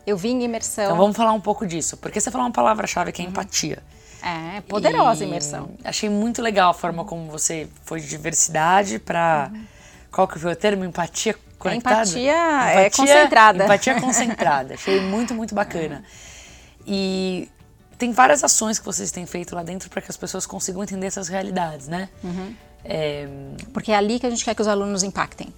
[0.06, 0.84] Eu vim em imersão.
[0.84, 1.96] Então vamos falar um pouco disso.
[1.96, 3.30] Porque você falou uma palavra-chave que é uhum.
[3.30, 3.82] empatia.
[4.22, 5.70] É, poderosa e imersão.
[5.84, 9.50] Achei muito legal a forma como você foi de diversidade para.
[9.52, 9.64] Uhum.
[10.10, 10.84] Qual que foi o termo?
[10.84, 12.02] Empatia conectada?
[12.02, 13.64] Empatia, empatia é concentrada.
[13.64, 14.74] Empatia concentrada.
[14.74, 16.04] Achei muito, muito bacana.
[16.86, 17.48] E
[17.98, 21.06] tem várias ações que vocês têm feito lá dentro para que as pessoas consigam entender
[21.06, 22.08] essas realidades, né?
[22.22, 22.54] Uhum.
[22.84, 23.28] É...
[23.72, 25.52] Porque é ali que a gente quer que os alunos impactem.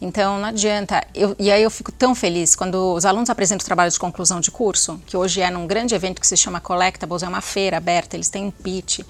[0.00, 1.04] Então, não adianta.
[1.12, 4.40] Eu, e aí eu fico tão feliz quando os alunos apresentam o trabalho de conclusão
[4.40, 7.78] de curso, que hoje é num grande evento que se chama Collectables, é uma feira
[7.78, 9.00] aberta, eles têm um pitch,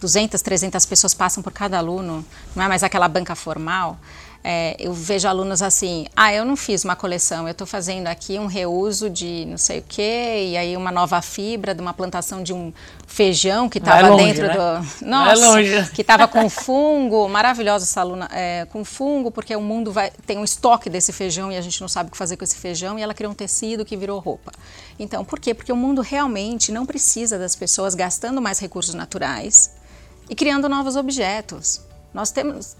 [0.00, 2.24] 200, 300 pessoas passam por cada aluno,
[2.56, 3.96] não é mais aquela banca formal.
[4.44, 8.40] É, eu vejo alunos assim, ah, eu não fiz uma coleção, eu estou fazendo aqui
[8.40, 12.42] um reuso de não sei o quê, e aí uma nova fibra de uma plantação
[12.42, 12.72] de um
[13.06, 14.54] feijão que estava dentro né?
[14.54, 15.06] do...
[15.06, 20.10] Nossa, que estava com fungo, maravilhosa essa aluna, é, com fungo, porque o mundo vai,
[20.26, 22.56] tem um estoque desse feijão e a gente não sabe o que fazer com esse
[22.56, 24.50] feijão, e ela criou um tecido que virou roupa.
[24.98, 25.54] Então, por quê?
[25.54, 29.70] Porque o mundo realmente não precisa das pessoas gastando mais recursos naturais
[30.28, 31.80] e criando novos objetos.
[32.12, 32.76] Nós temos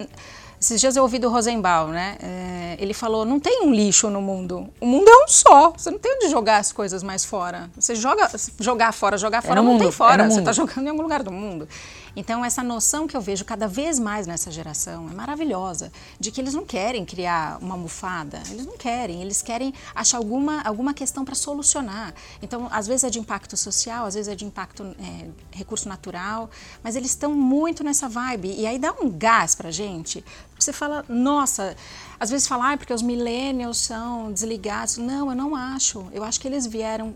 [0.62, 2.16] esses dias eu ouvi do Rosenbaum, né?
[2.22, 4.68] É, ele falou: não tem um lixo no mundo.
[4.80, 5.72] O mundo é um só.
[5.76, 7.68] Você não tem onde jogar as coisas mais fora.
[7.76, 10.22] Você joga, jogar fora, jogar é fora, é não mundo, tem fora.
[10.22, 11.68] É você está jogando em algum lugar do mundo.
[12.14, 16.40] Então, essa noção que eu vejo cada vez mais nessa geração é maravilhosa, de que
[16.40, 21.24] eles não querem criar uma almofada, eles não querem, eles querem achar alguma, alguma questão
[21.24, 22.14] para solucionar.
[22.42, 26.50] Então, às vezes é de impacto social, às vezes é de impacto é, recurso natural,
[26.82, 28.54] mas eles estão muito nessa vibe.
[28.58, 30.24] E aí dá um gás para gente,
[30.62, 31.76] você fala, nossa,
[32.20, 34.96] às vezes fala, ah, porque os millennials são desligados.
[34.96, 36.06] Não, eu não acho.
[36.12, 37.14] Eu acho que eles vieram.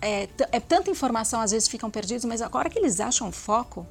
[0.00, 3.86] É, é tanta informação, às vezes ficam perdidos, mas agora que eles acham foco,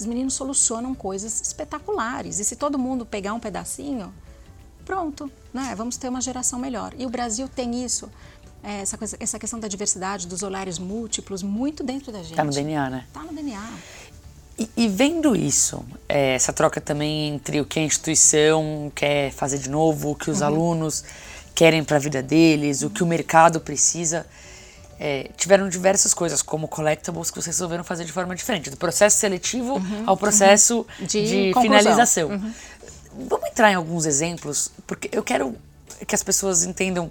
[0.00, 2.38] os meninos solucionam coisas espetaculares.
[2.38, 4.12] E se todo mundo pegar um pedacinho,
[4.84, 5.74] pronto, né?
[5.76, 6.92] Vamos ter uma geração melhor.
[6.98, 8.10] E o Brasil tem isso.
[8.62, 12.34] É, essa, coisa, essa questão da diversidade, dos olhares múltiplos, muito dentro da gente.
[12.34, 13.06] Tá no DNA, né?
[13.12, 13.70] Tá no DNA.
[14.58, 19.58] E, e vendo isso, é, essa troca também entre o que a instituição quer fazer
[19.58, 20.46] de novo, o que os uhum.
[20.46, 21.02] alunos
[21.54, 24.26] querem para a vida deles, o que o mercado precisa,
[25.02, 29.16] é, tiveram diversas coisas, como collectibles, que vocês resolveram fazer de forma diferente, do processo
[29.16, 31.62] seletivo Uhum, ao processo De de, conclusão.
[31.80, 32.28] finalização.
[32.28, 32.52] Uhum.
[33.28, 35.56] Vamos entrar em alguns exemplos, porque eu quero
[36.06, 37.10] que as pessoas entendam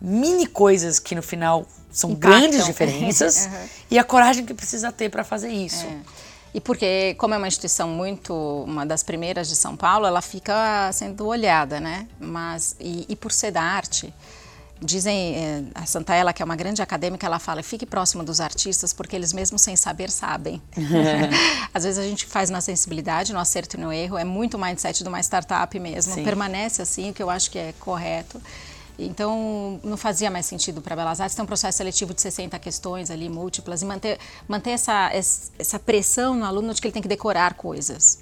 [0.00, 2.40] mini coisas que no final são Impactam.
[2.40, 3.68] grandes diferenças Uhum.
[3.90, 5.84] e a coragem que precisa ter para fazer isso.
[5.86, 5.96] É.
[6.54, 8.32] E porque, como é uma instituição muito,
[8.66, 12.06] uma das primeiras de São Paulo, ela fica sendo olhada, né?
[12.18, 14.12] Mas, e, e por ser da arte,
[14.80, 18.92] dizem, eh, a Santaella, que é uma grande acadêmica, ela fala, fique próximo dos artistas,
[18.92, 20.60] porque eles mesmo sem saber sabem.
[21.72, 24.60] Às vezes a gente faz na sensibilidade, no acerto e no erro, é muito o
[24.60, 26.24] mindset de uma startup mesmo, Sim.
[26.24, 28.40] permanece assim, o que eu acho que é correto.
[28.98, 33.10] Então, não fazia mais sentido para Belas Artes ter um processo seletivo de 60 questões
[33.10, 37.02] ali, múltiplas, e manter, manter essa, es- essa pressão no aluno de que ele tem
[37.02, 38.18] que decorar coisas.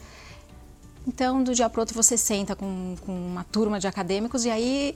[1.07, 4.95] Então, do dia para outro, você senta com, com uma turma de acadêmicos e aí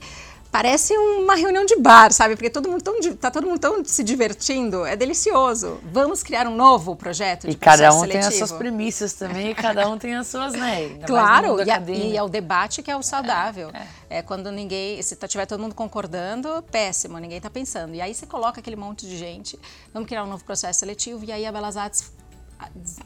[0.51, 2.35] parece uma reunião de bar, sabe?
[2.35, 5.79] Porque todo mundo tão, tá todo mundo tão se divertindo, é delicioso.
[5.91, 8.47] Vamos criar um novo projeto de E cada um tem as seletivo.
[8.47, 10.97] suas premissas também, e cada um tem as suas, né?
[11.05, 13.71] Claro, e, a- e é o debate que é o saudável.
[14.09, 17.93] É, quando ninguém, se tá- tiver todo mundo concordando, péssimo, ninguém está pensando.
[17.93, 19.59] E aí você coloca aquele monte de gente,
[19.93, 22.11] vamos criar um novo processo seletivo, e aí a Belas Artes,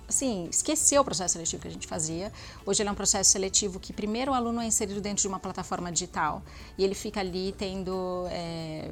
[0.08, 2.32] assim, esqueceu o processo seletivo que a gente fazia.
[2.66, 5.40] Hoje ele é um processo seletivo que primeiro o aluno é inserido dentro de uma
[5.40, 6.42] plataforma digital,
[6.78, 8.26] e ele fica ali tendo...
[8.30, 8.90] é,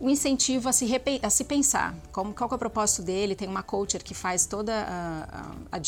[0.00, 0.86] um incentivo a se,
[1.22, 1.94] a se pensar.
[2.10, 3.34] Como, qual é o propósito dele?
[3.34, 4.70] Tem uma coacher que faz todo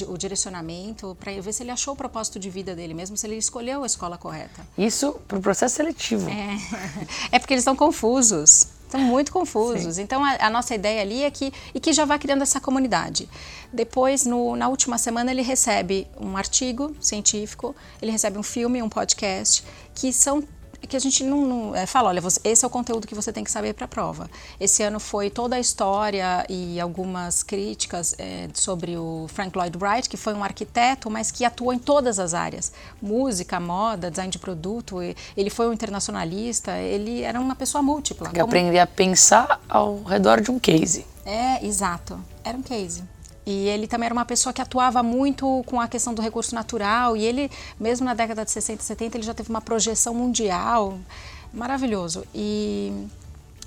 [0.06, 3.36] o direcionamento para ver se ele achou o propósito de vida dele, mesmo se ele
[3.36, 4.66] escolheu a escola correta.
[4.76, 6.28] Isso pro processo seletivo.
[6.28, 6.58] É,
[7.32, 8.66] é porque eles estão confusos.
[8.92, 9.96] Estão muito confusos.
[9.96, 13.26] Então, a, a nossa ideia ali é que, e que já vai criando essa comunidade.
[13.72, 18.90] Depois, no- na última semana, ele recebe um artigo científico, ele recebe um filme, um
[18.90, 20.44] podcast, que são
[20.86, 23.32] que a gente não, não- é, fala, olha, você- esse é o conteúdo que você
[23.32, 24.30] tem que saber para a prova.
[24.60, 30.08] Esse ano foi toda a história e algumas críticas é, sobre o Frank Lloyd Wright,
[30.08, 34.38] que foi um arquiteto, mas que atuou em todas as áreas, música, moda, design de
[34.38, 34.98] produto.
[35.36, 38.28] Ele foi um internacionalista, ele era uma pessoa múltipla.
[38.28, 41.06] Que como- aprender a pensar ao redor de um case.
[41.24, 42.18] é, exato.
[42.44, 43.04] Era um case.
[43.44, 47.16] E ele também era uma pessoa que atuava muito com a questão do recurso natural.
[47.16, 50.98] E ele, mesmo na década de 60 e 70, ele já teve uma projeção mundial.
[51.52, 52.24] Maravilhoso.
[52.34, 52.92] E,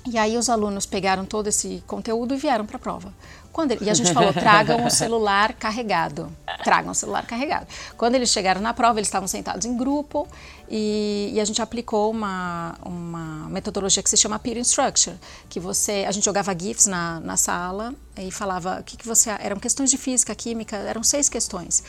[0.06, 3.12] e aí os alunos pegaram todo esse conteúdo e vieram para a prova.
[3.56, 6.30] Quando ele- e a gente falou, tragam o celular carregado.
[6.62, 7.66] Tragam o celular carregado.
[7.96, 10.28] Quando eles chegaram na prova, eles estavam sentados em grupo
[10.68, 15.14] e, e a gente aplicou uma, uma metodologia que se chama Peer Instruction,
[15.48, 19.30] que você, a gente jogava GIFs na, na sala e falava o que, que você...
[19.40, 21.82] Eram questões de física, química, eram seis questões.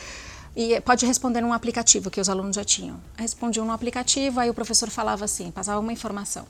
[0.56, 2.98] E pode responder num aplicativo que os alunos já tinham.
[3.14, 6.46] Respondiam no aplicativo, aí o professor falava assim, passava uma informação.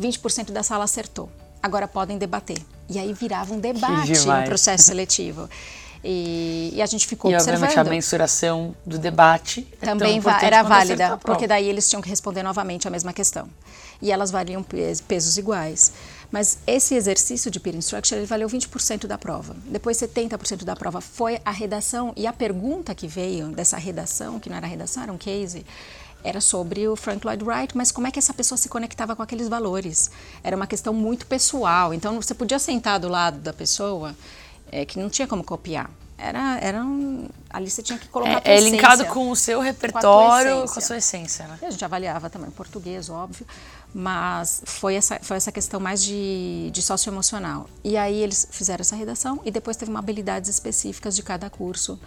[0.00, 1.28] 20% da sala acertou.
[1.62, 2.58] Agora podem debater.
[2.88, 5.48] E aí virava um debate no processo seletivo.
[6.02, 7.62] E, e a gente ficou E observando.
[7.64, 12.42] obviamente a mensuração do debate é Também era válida, porque daí eles tinham que responder
[12.42, 13.46] novamente a mesma questão.
[14.00, 15.92] E elas valiam pe- pesos iguais.
[16.32, 19.54] Mas esse exercício de peer instruction, ele valeu 20% da prova.
[19.66, 24.48] Depois 70% da prova foi a redação e a pergunta que veio dessa redação, que
[24.48, 25.66] não era redação, era um case,
[26.22, 29.22] era sobre o Frank Lloyd Wright, mas como é que essa pessoa se conectava com
[29.22, 30.10] aqueles valores?
[30.42, 31.94] Era uma questão muito pessoal.
[31.94, 34.14] Então você podia sentar do lado da pessoa
[34.70, 35.90] é, que não tinha como copiar.
[36.22, 39.58] Era, era um, ali você tinha que colocar a É, é linkado com o seu
[39.58, 40.80] repertório, com a essência.
[40.82, 41.58] sua essência, né?
[41.62, 43.46] A gente avaliava também português, óbvio,
[43.94, 47.70] mas foi essa, foi essa questão mais de, de socioemocional.
[47.82, 51.98] E aí eles fizeram essa redação e depois teve uma habilidades específicas de cada curso,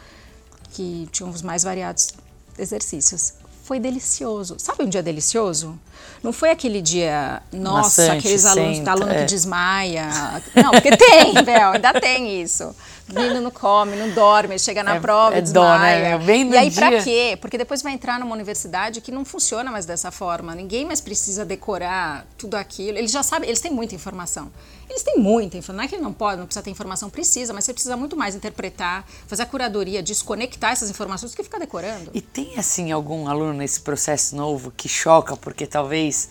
[0.73, 2.10] que tinham os mais variados
[2.58, 3.34] exercícios.
[3.63, 4.56] Foi delicioso.
[4.60, 5.80] Sabe um dia delicioso?
[6.21, 9.19] Não foi aquele dia, nossa, aqueles alunos, senta, aluno é.
[9.19, 10.10] que desmaia.
[10.56, 12.76] Não, porque tem, Bel, ainda tem isso.
[13.10, 16.45] O menino não come, não dorme, chega na É- prova é e dó, né, desmaia.
[16.45, 17.04] no e aí, pra dia.
[17.04, 17.38] quê?
[17.39, 20.56] Porque depois vai entrar numa universidade que não funciona mais dessa forma.
[20.56, 22.97] Ninguém mais precisa decorar tudo aquilo.
[22.97, 24.52] Eles já sabem, eles têm muita informação.
[24.89, 25.78] Eles têm muita informação.
[25.78, 28.15] Não é que ele não pode, não precisa ter informação, precisa, mas você precisa muito
[28.17, 32.12] mais interpretar, fazer a curadoria, desconectar essas informações do que ficar decorando.
[32.13, 36.30] E tem, assim, algum aluno nesse processo novo que choca porque talvez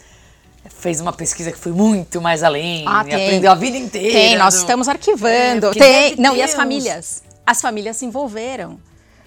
[0.71, 4.13] fez uma pesquisa que foi muito mais além Ah, e aprendeu a vida inteira?
[4.13, 5.67] Tem, nós do- estamos É, arquivando.
[5.69, 6.17] porque tem.
[6.17, 7.23] Não, e ter as famílias?
[7.45, 8.79] As famílias se envolveram.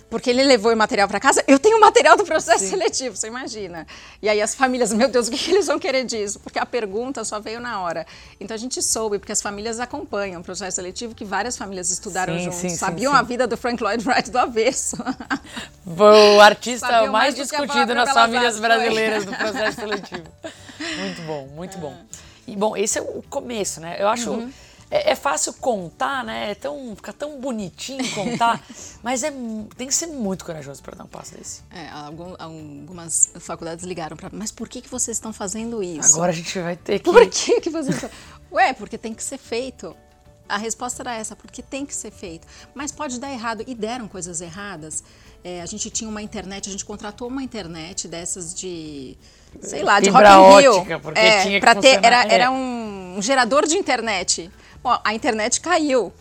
[0.09, 3.27] Porque ele levou o material para casa, eu tenho o material do processo seletivo, você
[3.27, 3.85] imagina.
[4.21, 6.39] E aí as famílias, meu Deus, o que que eles vão querer disso?
[6.39, 8.05] Porque a pergunta só veio na hora.
[8.39, 12.37] Então a gente soube, porque as famílias acompanham o processo seletivo, que várias famílias estudaram
[12.37, 13.17] Sim, juntos, sim, sim, sabiam sim.
[13.17, 14.97] a vida do Frank Lloyd Wright do avesso.
[15.85, 20.23] O artista mais mais discutido nas famílias brasileiras do processo seletivo.
[20.99, 21.95] Muito bom, muito bom.
[22.47, 23.97] E bom, esse é o começo, né?
[23.99, 24.31] Eu acho.
[24.31, 24.51] Uhum.
[24.89, 26.51] É, é, fácil contar, né?
[26.51, 28.63] É tão, fica tão bonitinho contar,
[29.01, 29.31] mas é,
[29.75, 31.63] tem que ser muito corajoso para dar um passo desse.
[31.71, 36.15] É, algum, algumas faculdades ligaram para mas por que, que vocês estão fazendo isso?
[36.15, 37.05] Agora a gente vai ter que...
[37.05, 38.09] Por que, que vocês estão...
[38.51, 39.95] Ué, porque tem que ser feito.
[40.47, 42.47] A resposta era essa, porque tem que ser feito.
[42.73, 45.03] Mas pode dar errado, e deram coisas erradas.
[45.43, 49.17] É, a gente tinha uma internet, a gente contratou uma internet dessas de
[49.61, 50.99] sei lá, de Rock in Rio.
[50.99, 52.33] Porque é, tinha que ter, era, é.
[52.33, 54.51] era um gerador de internet.
[54.85, 56.13] Bom, a internet caiu.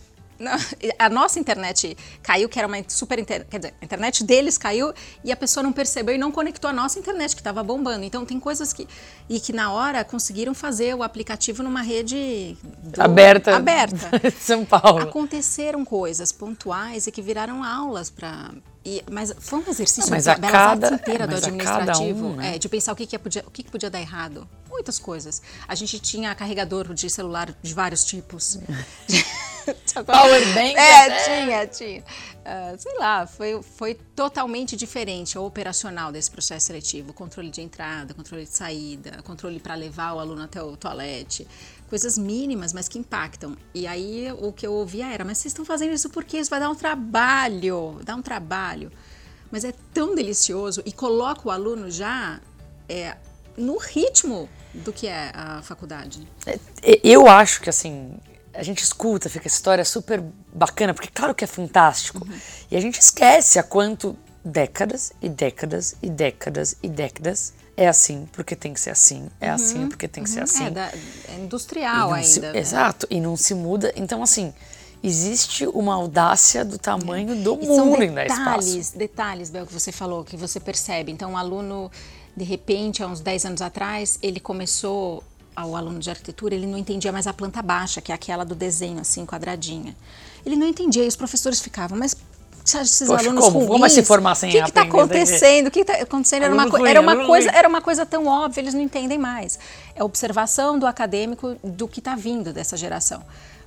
[0.99, 4.95] A nossa internet caiu, que era uma super internet, quer dizer, a internet deles caiu
[5.23, 8.05] e a pessoa não percebeu e não conectou a nossa internet, que estava bombando.
[8.05, 8.89] Então tem coisas que.
[9.29, 13.55] E que na hora conseguiram fazer o aplicativo numa rede do, aberta.
[13.55, 14.11] Aberta.
[14.41, 15.03] São Paulo.
[15.03, 18.51] Aconteceram coisas pontuais e que viraram aulas para
[18.85, 22.57] e, mas foi um exercício não, mas a cada, inteira do administrativo, um, né?
[22.57, 24.47] é, de pensar o que, que, podia, o que, que podia dar errado.
[24.69, 25.41] Muitas coisas.
[25.67, 28.59] A gente tinha carregador de celular de vários tipos.
[30.05, 30.77] Powerbank?
[30.77, 32.01] É, tinha, tinha.
[32.01, 37.15] Uh, sei lá, foi, foi totalmente diferente o operacional desse processo seletivo.
[37.15, 41.47] Controle de entrada, controle de saída, controle para levar o aluno até o toalete
[41.95, 43.57] coisas mínimas, mas que impactam.
[43.73, 46.59] E aí o que eu ouvia era: mas vocês estão fazendo isso porque isso vai
[46.59, 48.91] dar um trabalho, dá um trabalho.
[49.49, 52.41] Mas é tão delicioso e coloca o aluno já
[52.89, 53.17] é,
[53.57, 56.27] no ritmo do que é a faculdade.
[56.45, 56.59] É,
[57.05, 58.13] eu acho que assim
[58.53, 60.21] a gente escuta, fica essa história super
[60.53, 62.27] bacana, porque claro que é fantástico.
[62.27, 62.41] Uhum.
[62.73, 68.29] E a gente esquece há quanto décadas e décadas e décadas e décadas é assim
[68.33, 70.35] porque tem que ser assim, é uhum, assim porque tem que uhum.
[70.35, 70.67] ser assim.
[70.67, 72.27] É, da, é industrial ainda.
[72.29, 72.59] Se, né?
[72.59, 73.93] Exato, e não se muda.
[73.97, 74.53] Então, assim,
[75.03, 77.35] existe uma audácia do tamanho é.
[77.35, 78.97] do e mundo em dar espaço.
[78.97, 81.13] Detalhes, Bel, que você falou, que você percebe.
[81.13, 81.91] Então, um aluno,
[82.37, 85.23] de repente, há uns 10 anos atrás, ele começou,
[85.57, 88.55] o aluno de arquitetura, ele não entendia mais a planta baixa, que é aquela do
[88.55, 89.95] desenho, assim, quadradinha.
[90.47, 92.17] Ele não entendia, e os professores ficavam, mas
[92.65, 93.59] esses Poxa, alunos como?
[93.59, 95.67] ruins, Como se formar sem O que está acontecendo?
[95.67, 96.45] O que está acontecendo?
[96.45, 99.59] Era uma, era, uma coisa, era uma coisa tão óbvia, eles não entendem mais.
[99.95, 103.23] É observação do acadêmico do que está vindo dessa geração.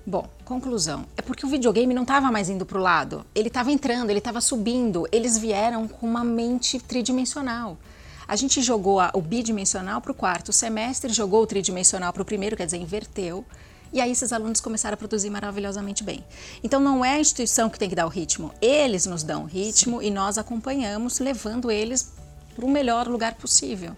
[0.06, 1.06] Bom, conclusão.
[1.18, 3.26] É porque o videogame não estava mais indo para o lado.
[3.36, 5.06] Ele estava entrando, ele estava subindo.
[5.12, 7.78] Eles vieram com uma mente tridimensional.
[8.26, 12.26] A gente jogou a, o bidimensional para o quarto semestre, jogou o tridimensional para o
[12.26, 13.46] primeiro, quer dizer, inverteu.
[13.92, 16.24] E aí esses alunos começaram a produzir maravilhosamente bem.
[16.64, 19.46] Então não é a instituição que tem que dar o ritmo, eles nos dão o
[19.46, 20.08] ritmo Sim.
[20.08, 22.12] e nós acompanhamos, levando eles
[22.56, 23.96] para o melhor lugar possível.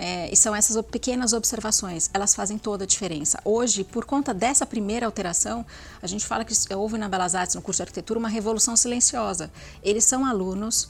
[0.00, 3.40] É, e são essas pequenas observações, elas fazem toda a diferença.
[3.44, 5.66] Hoje, por conta dessa primeira alteração,
[6.00, 9.50] a gente fala que houve na Belas Artes, no curso de arquitetura, uma revolução silenciosa.
[9.82, 10.88] Eles são alunos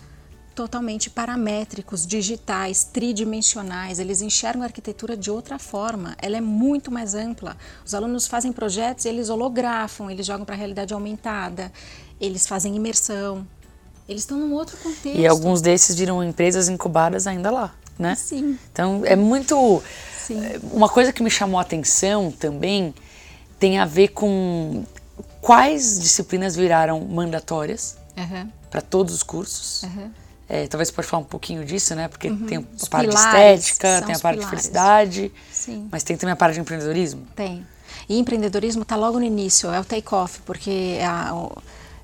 [0.59, 4.01] totalmente paramétricos, digitais, tridimensionais.
[4.01, 6.17] Eles enxergam a arquitetura de outra forma.
[6.21, 7.57] Ela é muito mais ampla.
[7.87, 11.71] Os alunos fazem projetos, eles holografam, eles jogam para a realidade aumentada,
[12.21, 13.47] eles fazem imersão.
[14.09, 15.17] Eles estão num outro contexto.
[15.17, 18.17] E alguns desses viram empresas incubadas ainda lá, né?
[18.17, 18.59] Sim.
[18.73, 19.81] Então é muito.
[20.19, 20.45] Sim.
[20.45, 22.93] Eh, uma coisa que me chamou a atenção também
[23.61, 24.85] tem a ver com
[25.41, 28.51] quais disciplinas viraram mandatórias uhum.
[28.69, 29.85] para todos os cursos.
[29.85, 30.11] Uhum
[30.49, 32.09] é, talvez você pode falar um pouquinho disso, né?
[32.09, 32.47] Porque uhum.
[32.47, 34.41] tem a parte pilares, de estética, tem a parte pilares.
[34.41, 35.89] de felicidade, Sim.
[35.93, 37.27] mas tem também a parte de empreendedorismo.
[37.37, 37.67] Tem.
[38.09, 41.33] E empreendedorismo está logo no início, é o take-off, porque é, a,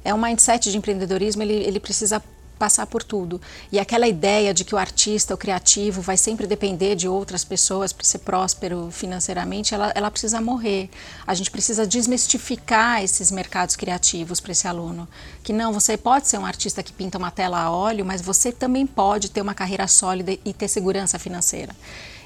[0.04, 2.22] é um mindset de empreendedorismo, ele, ele precisa
[2.58, 3.40] passar por tudo.
[3.70, 7.92] E aquela ideia de que o artista, o criativo, vai sempre depender de outras pessoas
[7.92, 10.88] para ser próspero financeiramente, ela, ela precisa morrer.
[11.26, 15.08] A gente precisa desmistificar esses mercados criativos para esse aluno.
[15.42, 18.52] Que não, você pode ser um artista que pinta uma tela a óleo, mas você
[18.52, 21.74] também pode ter uma carreira sólida e ter segurança financeira.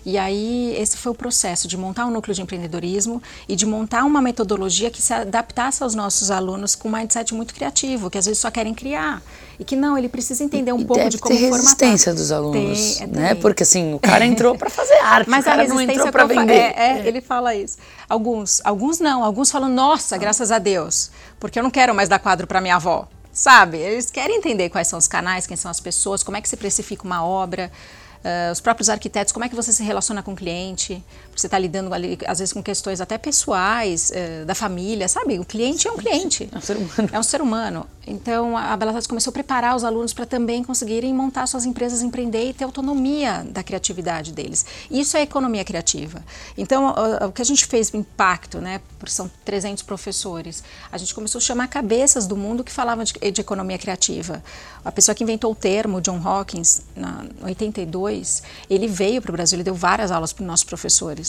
[0.08, 4.04] E aí, esse foi o processo de montar um núcleo de empreendedorismo e de montar
[4.04, 8.24] uma metodologia que se adaptasse aos nossos alunos com um mindset muito criativo, que às
[8.24, 9.22] vezes só querem criar.
[9.58, 11.62] E que não, ele precisa entender um e pouco de como ter formatar.
[11.62, 13.34] resistência dos alunos, tem, é, né?
[13.34, 16.54] Porque assim, o cara entrou para fazer arte, Mas o cara não entrou para vender.
[16.54, 17.76] É, é, ele fala isso.
[18.08, 22.18] Alguns, alguns não, alguns falam, nossa, graças a Deus, porque eu não quero mais dar
[22.18, 23.06] quadro para minha avó.
[23.30, 23.76] Sabe?
[23.76, 26.56] Eles querem entender quais são os canais, quem são as pessoas, como é que se
[26.56, 27.70] precifica uma obra.
[28.18, 31.02] Uh, os próprios arquitetos, como é que você se relaciona com o cliente?
[31.38, 35.38] Você está lidando ali, às vezes, com questões até pessoais, uh, da família, sabe?
[35.38, 36.48] O cliente é um cliente.
[36.52, 37.10] É um ser humano.
[37.12, 37.86] É um ser humano.
[38.06, 42.00] Então, a Belas Artes começou a preparar os alunos para também conseguirem montar suas empresas,
[42.00, 44.64] empreender e ter autonomia da criatividade deles.
[44.90, 46.24] Isso é economia criativa.
[46.56, 48.80] Então, o, o que a gente fez, o impacto, né?
[49.06, 50.64] São 300 professores.
[50.90, 54.42] A gente começou a chamar cabeças do mundo que falavam de, de economia criativa.
[54.84, 59.32] A pessoa que inventou o termo, John Hawkins, na, em 82, ele veio para o
[59.32, 61.27] Brasil, ele deu várias aulas para os nossos professores.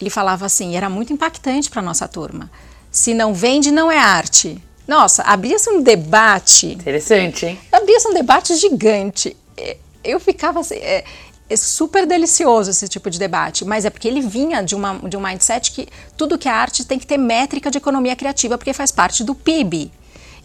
[0.00, 2.50] Ele falava assim, era muito impactante para a nossa turma
[2.90, 4.62] Se não vende, não é arte.
[4.86, 6.66] Nossa, abria-se um debate.
[6.66, 7.58] Interessante, hein?
[7.72, 9.36] Abria-se um debate gigante.
[9.56, 10.76] É, eu ficava assim.
[10.76, 11.04] É,
[11.48, 15.16] é super delicioso esse tipo de debate, mas é porque ele vinha de, uma, de
[15.16, 18.72] um mindset que tudo que é arte tem que ter métrica de economia criativa, porque
[18.72, 19.92] faz parte do PIB.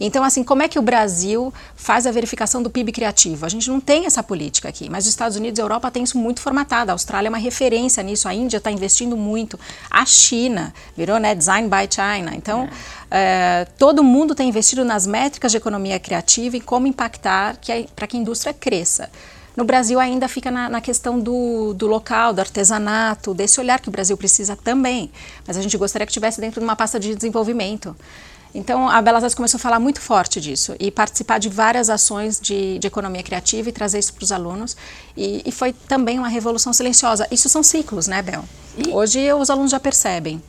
[0.04, 3.46] Então, assim, como é que o Brasil faz a verificação do PIB criativo?
[3.46, 6.02] A gente não tem essa política aqui, mas os Estados Unidos e a Europa têm
[6.02, 6.90] isso muito formatado.
[6.90, 11.36] A Austrália é uma referência nisso, a Índia está investindo muito, a China virou né,
[11.36, 12.34] Design by China.
[12.34, 13.02] Então, é.
[13.14, 18.06] É, todo mundo tem investido nas métricas de economia criativa e como impactar que para
[18.06, 19.08] que a indústria cresça.
[19.54, 23.88] No Brasil ainda fica na, na questão do, do, local, do artesanato, desse olhar que
[23.88, 25.12] o Brasil precisa também.
[25.46, 27.94] Mas a gente gostaria que tivesse dentro de uma pasta de desenvolvimento.
[28.54, 32.38] Então, a Belas Artes começou a falar muito forte disso e participar de várias ações
[32.38, 34.76] de, de economia criativa e trazer isso para os alunos.
[35.16, 37.26] E, e, foi também uma revolução silenciosa.
[37.30, 38.44] Isso são ciclos, né, Bel?
[38.76, 40.42] E Hoje os alunos já percebem.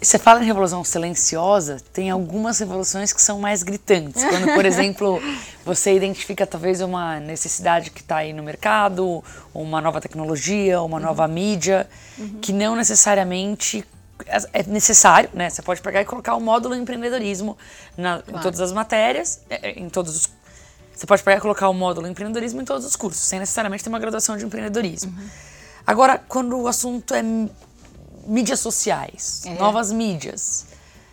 [0.00, 4.22] Você fala em revolução silenciosa, tem algumas revoluções que são mais gritantes.
[4.28, 5.20] Quando, por exemplo,
[5.64, 9.24] você identifica talvez uma necessidade que está aí no mercado,
[9.54, 11.32] uma nova tecnologia, uma nova uhum.
[11.32, 12.38] mídia, uhum.
[12.42, 13.84] que não necessariamente
[14.52, 15.50] é necessário, né?
[15.50, 17.56] Você pode pegar e colocar o módulo empreendedorismo
[17.96, 18.38] na, claro.
[18.38, 20.30] em todas as matérias, é, é, em todos os.
[20.94, 23.90] Você pode pegar e colocar o módulo empreendedorismo em todos os cursos, sem necessariamente ter
[23.90, 25.12] uma graduação de empreendedorismo.
[25.12, 25.28] Uhum.
[25.86, 27.22] Agora, quando o assunto é
[28.26, 29.54] mídias sociais, é.
[29.54, 30.66] novas mídias.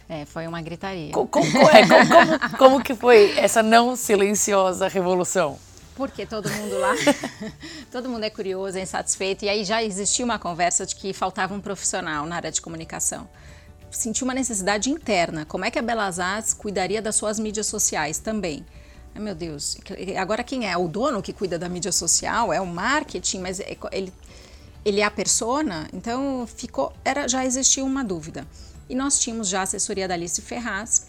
[0.07, 1.11] É, foi uma gritaria.
[1.11, 5.57] Co co é, co como, como que foi essa não silenciosa revolução?
[5.95, 6.95] Porque todo mundo lá,
[7.91, 9.45] todo mundo é curioso, é insatisfeito.
[9.45, 13.27] E aí já existia uma conversa de que faltava um profissional na área de comunicação.
[13.91, 15.45] Senti uma necessidade interna.
[15.45, 18.65] Como é que a Belas Artes cuidaria das suas mídias sociais também?
[19.13, 19.77] Ai, meu Deus,
[20.19, 20.75] agora quem é?
[20.75, 22.51] O dono que cuida da mídia social?
[22.51, 23.39] É o marketing?
[23.39, 24.11] Mas é, ele,
[24.83, 25.87] ele é a persona?
[25.93, 28.47] Então ficou, era, já existia uma dúvida.
[28.89, 31.05] E nós tínhamos já a assessoria da Alice Ferraz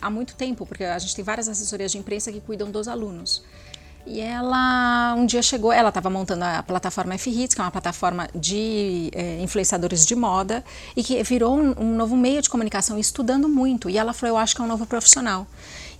[0.00, 3.44] há muito tempo, porque a gente tem várias assessorias de imprensa que cuidam dos alunos.
[4.10, 8.26] E ela um dia chegou, ela estava montando a plataforma F-Hits, que é uma plataforma
[8.34, 10.64] de é, influenciadores de moda,
[10.96, 13.90] e que virou um, um, novo meio de comunicação, estudando muito.
[13.90, 15.46] E ela falou: Eu acho que é um novo profissional.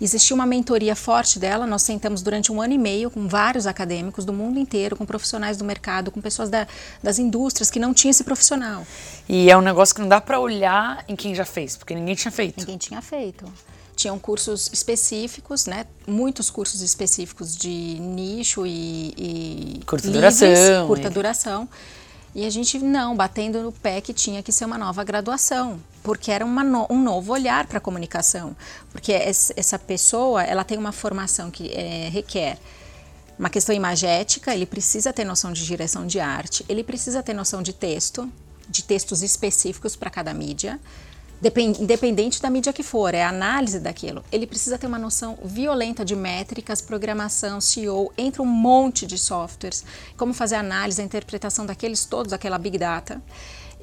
[0.00, 4.24] Existiu uma mentoria forte dela, nós sentamos durante um ano e meio com vários acadêmicos
[4.24, 6.66] do mundo inteiro, com profissionais do mercado, com pessoas da,
[7.02, 8.86] das indústrias que não tinham esse profissional.
[9.28, 12.14] E é um negócio que não dá para olhar em quem já fez, porque ninguém
[12.14, 12.60] tinha feito.
[12.60, 13.44] Ninguém tinha feito
[13.98, 15.84] tinham cursos específicos, né?
[16.06, 21.10] Muitos cursos específicos de nicho e, e curta livres, duração, curta e...
[21.10, 21.68] duração.
[22.32, 26.30] E a gente não, batendo no pé que tinha que ser uma nova graduação, porque
[26.30, 28.56] era no, um novo olhar para a comunicação,
[28.92, 32.58] porque essa pessoa ela tem uma formação que é, requer
[33.36, 37.62] uma questão imagética, ele precisa ter noção de direção de arte, ele precisa ter noção
[37.62, 38.30] de texto,
[38.68, 40.78] de textos específicos para cada mídia
[41.80, 44.24] independente da mídia que for, é a análise daquilo.
[44.30, 49.84] Ele precisa ter uma noção violenta de métricas, programação, SEO, entre um monte de softwares,
[50.16, 53.22] como fazer a análise, a interpretação daqueles todos, aquela big data,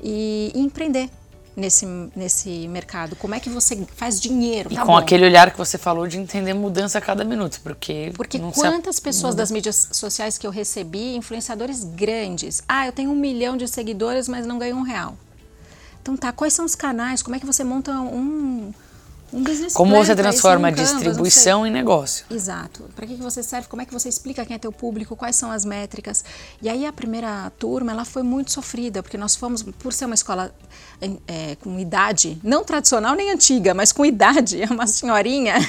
[0.04, 1.10] e, e empreender
[1.56, 1.86] nesse,
[2.16, 3.16] nesse mercado?
[3.16, 4.72] Como é que você faz dinheiro?
[4.72, 4.98] E tá com bom.
[4.98, 8.12] aquele olhar que você falou de entender mudança a cada minuto, porque...
[8.16, 13.16] Porque quantas pessoas das mídias sociais que eu recebi, influenciadores grandes, ah, eu tenho um
[13.16, 15.16] milhão de seguidores, mas não ganho um real.
[16.06, 17.24] Então tá, quais são os canais?
[17.24, 18.72] Como é que você monta um,
[19.34, 22.28] um business Como você transforma a distribuição em negócio.
[22.30, 22.88] Exato.
[22.96, 23.68] Para que, que você serve?
[23.68, 25.16] Como é que você explica quem é teu público?
[25.16, 26.24] Quais são as métricas?
[26.62, 30.14] E aí a primeira turma, ela foi muito sofrida, porque nós fomos, por ser uma
[30.14, 30.54] escola
[31.28, 35.56] é, com idade, não tradicional nem antiga, mas com idade, uma senhorinha...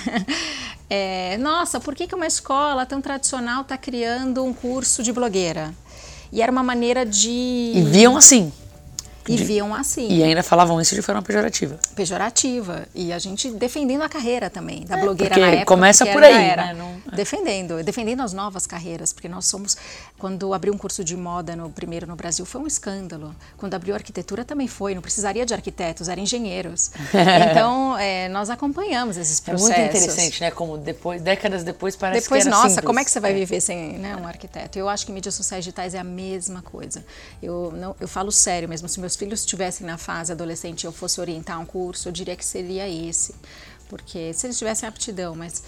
[0.89, 5.75] É, nossa, por que, que uma escola tão tradicional está criando um curso de blogueira?
[6.31, 7.73] E era uma maneira de...
[7.75, 8.53] E viam assim.
[9.33, 10.09] E viam assim.
[10.09, 11.79] E ainda falavam isso de forma pejorativa.
[11.95, 12.87] Pejorativa.
[12.95, 15.67] E a gente defendendo a carreira também, da é, blogueira na época.
[15.67, 16.75] Começa por aí, era, né?
[16.75, 16.97] Não...
[17.13, 17.17] É.
[17.17, 19.77] Defendendo, defendendo as novas carreiras, porque nós somos.
[20.19, 23.35] Quando abriu um curso de moda no primeiro no Brasil, foi um escândalo.
[23.57, 26.91] Quando abriu arquitetura também foi, não precisaria de arquitetos, eram engenheiros.
[27.51, 29.71] então, é, nós acompanhamos esses processos.
[29.71, 30.51] É muito interessante, né?
[30.51, 32.87] Como depois, décadas depois, parece depois, que era nossa, simples.
[32.87, 33.35] como é que você vai é.
[33.35, 34.79] viver sem né, um arquiteto?
[34.79, 37.05] Eu acho que mídias sociais digitais é a mesma coisa.
[37.43, 40.93] Eu, não, eu falo sério mesmo, se meus filhos estivessem na fase adolescente e eu
[40.93, 43.35] fosse orientar um curso, eu diria que seria esse.
[43.89, 45.63] Porque se eles tivessem aptidão, mas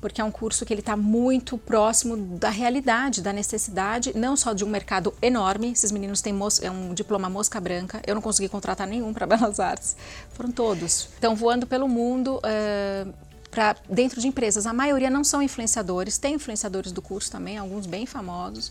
[0.00, 4.54] porque é um curso que ele está muito próximo da realidade, da necessidade, não só
[4.54, 5.72] de um mercado enorme.
[5.72, 8.00] Esses meninos têm é um diploma mosca branca.
[8.06, 9.94] Eu não consegui contratar nenhum para Belas Artes.
[10.30, 11.08] Foram todos.
[11.14, 12.38] Estão voando pelo mundo.
[12.38, 13.12] Uh,
[13.50, 14.66] pra, dentro de empresas.
[14.66, 18.70] A maioria não são influenciadores, tem influenciadores do curso também, alguns bem famosos,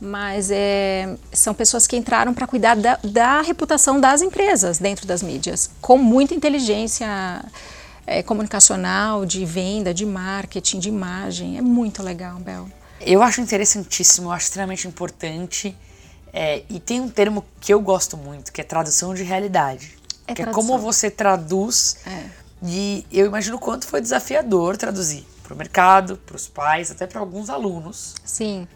[0.00, 5.22] mas é, são pessoas que entraram para cuidar da, da, reputação das empresas dentro das
[5.22, 7.44] mídias, com muita inteligência
[8.06, 11.58] é, comunicacional, de venda, de marketing, de imagem.
[11.58, 12.68] É muito legal, Bel.
[13.00, 15.76] Eu acho interessantíssimo, eu acho extremamente importante.
[16.32, 19.98] É, e tem um termo que eu gosto muito, que é tradução de realidade.
[20.26, 20.50] É que tradução.
[20.50, 21.98] é como você traduz.
[22.06, 22.24] É.
[22.62, 27.20] E eu imagino quanto foi desafiador traduzir para o mercado, para os pais, até para
[27.20, 28.14] alguns alunos.
[28.24, 28.68] Sim.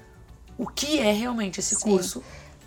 [0.58, 1.82] O que é realmente esse Sim.
[1.82, 2.22] curso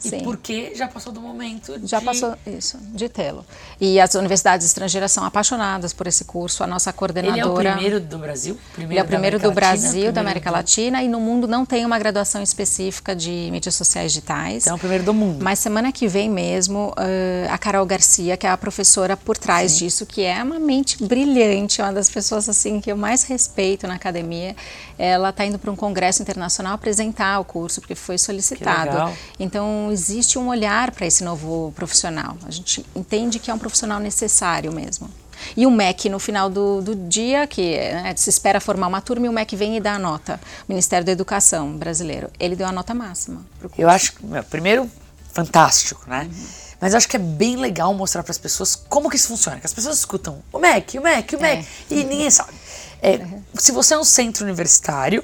[0.09, 0.17] Sim.
[0.17, 1.87] E porque já passou do momento de...
[1.87, 3.45] Já passou, isso, de tê-lo.
[3.79, 6.63] E as universidades estrangeiras são apaixonadas por esse curso.
[6.63, 7.37] A nossa coordenadora...
[7.37, 8.59] Ele é o primeiro do Brasil?
[8.73, 10.53] Primeiro ele é o primeiro do Latina, Brasil, da América do...
[10.53, 14.63] Latina, e no mundo não tem uma graduação específica de mídias sociais digitais.
[14.63, 15.43] Então é o primeiro do mundo.
[15.43, 19.73] Mas semana que vem mesmo, uh, a Carol Garcia, que é a professora por trás
[19.73, 19.85] Sim.
[19.85, 23.95] disso, que é uma mente brilhante, uma das pessoas assim que eu mais respeito na
[23.95, 24.55] academia,
[24.97, 29.13] ela está indo para um congresso internacional apresentar o curso, porque foi solicitado.
[29.39, 32.37] Então, existe um olhar para esse novo profissional.
[32.45, 35.09] A gente entende que é um profissional necessário mesmo.
[35.55, 39.25] E o MEC, no final do, do dia, que né, se espera formar uma turma,
[39.25, 40.39] e o MEC vem e dá a nota.
[40.67, 42.29] O Ministério da Educação brasileiro.
[42.39, 43.45] Ele deu a nota máxima.
[43.77, 44.89] Eu acho, meu, primeiro,
[45.33, 46.29] fantástico, né?
[46.31, 46.45] Uhum.
[46.79, 49.59] Mas eu acho que é bem legal mostrar para as pessoas como que isso funciona.
[49.59, 51.93] Que as pessoas escutam o MEC, o MEC, o MEC, é.
[51.93, 52.53] e ninguém sabe.
[53.01, 53.43] É, uhum.
[53.57, 55.23] Se você é um centro universitário,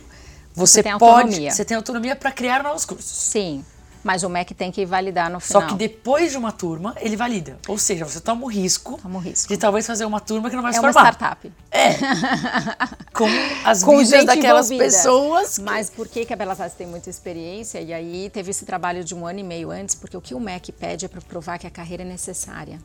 [0.53, 1.51] você, você pode, autonomia.
[1.51, 3.11] você tem autonomia para criar novos cursos.
[3.11, 3.63] Sim.
[4.03, 5.61] Mas o MEC tem que validar no final.
[5.61, 7.57] Só que depois de uma turma, ele valida.
[7.67, 9.47] Ou seja, você toma o risco, toma o risco.
[9.47, 10.99] de talvez fazer uma turma que não vai é se formar.
[10.99, 11.51] É uma startup.
[11.69, 11.93] É.
[13.13, 13.27] Com
[13.63, 14.83] as Com vidas daquelas envolvida.
[14.83, 15.55] pessoas.
[15.55, 15.61] Que...
[15.61, 17.79] Mas por que, que a Belas Artes tem muita experiência?
[17.79, 20.39] E aí teve esse trabalho de um ano e meio antes, porque o que o
[20.39, 22.79] MEC pede é para provar que a carreira é necessária.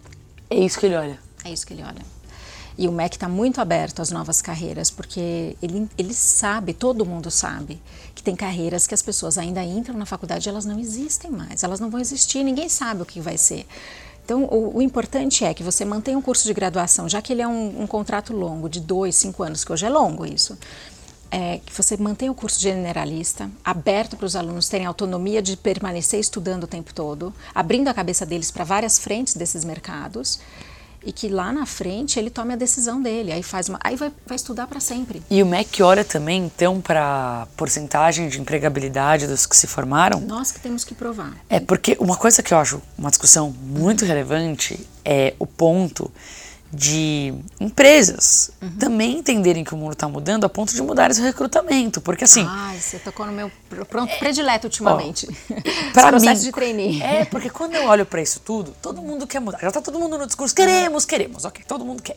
[0.50, 1.18] É isso que ele olha.
[1.44, 2.15] É isso que ele olha.
[2.78, 7.30] E o MEC está muito aberto às novas carreiras, porque ele, ele sabe, todo mundo
[7.30, 7.80] sabe,
[8.14, 11.62] que tem carreiras que as pessoas ainda entram na faculdade e elas não existem mais,
[11.62, 13.66] elas não vão existir, ninguém sabe o que vai ser.
[14.24, 17.42] Então, o, o, importante é que você mantenha um curso de graduação, já que ele
[17.42, 20.58] é um, um contrato longo, de dois, cinco anos, que hoje é longo isso,
[21.30, 26.18] é, que você mantenha o curso generalista, aberto para os alunos terem autonomia de permanecer
[26.18, 30.40] estudando o tempo todo, abrindo a cabeça deles para várias frentes desses mercados
[31.04, 34.12] e que lá na frente ele tome a decisão dele, aí faz uma, aí vai,
[34.26, 35.22] vai estudar para sempre.
[35.30, 40.20] E o MEC olha também então para porcentagem de empregabilidade dos que se formaram?
[40.20, 41.36] Nós que temos que provar.
[41.48, 46.10] É porque uma coisa que eu acho uma discussão muito relevante é o ponto
[46.76, 48.76] de empresas uhum.
[48.76, 52.00] também entenderem que o mundo está mudando a ponto de mudar esse recrutamento.
[52.00, 52.44] Porque assim.
[52.46, 53.50] Ai, você tocou no meu
[53.88, 55.26] pronto é, predileto ultimamente.
[55.94, 56.34] Para mim.
[56.34, 57.02] de trainee.
[57.02, 59.58] É, porque quando eu olho para isso tudo, todo mundo quer mudar.
[59.60, 60.54] Já está todo mundo no discurso.
[60.54, 61.44] Queremos, queremos.
[61.44, 62.16] Ok, todo mundo quer.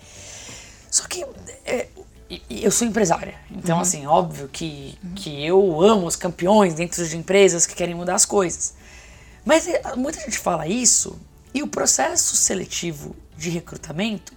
[0.92, 1.26] Só que.
[1.66, 1.88] É,
[2.48, 3.82] eu sou empresária, então uhum.
[3.82, 5.14] assim, óbvio que, uhum.
[5.16, 8.76] que eu amo os campeões dentro de empresas que querem mudar as coisas.
[9.44, 11.20] Mas é, muita gente fala isso
[11.52, 14.34] e o processo seletivo de recrutamento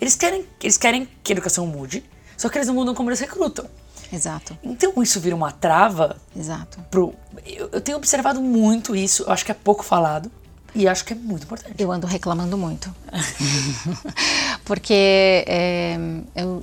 [0.00, 2.04] eles querem, eles querem que a educação mude,
[2.36, 3.66] só que eles não mudam como eles recrutam.
[4.12, 4.56] Exato.
[4.62, 6.16] Então isso vira uma trava.
[6.34, 6.80] Exato.
[6.90, 10.30] Pro, eu, eu tenho observado muito isso, eu acho que é pouco falado.
[10.74, 11.74] E acho que é muito importante.
[11.78, 12.94] Eu ando reclamando muito.
[14.64, 15.96] Porque é,
[16.36, 16.62] eu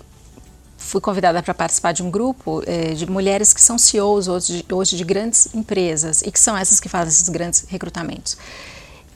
[0.86, 4.74] fui convidada para participar de um grupo é, de mulheres que são CEOs hoje de,
[4.74, 8.38] hoje de grandes empresas e que são essas que fazem esses grandes recrutamentos.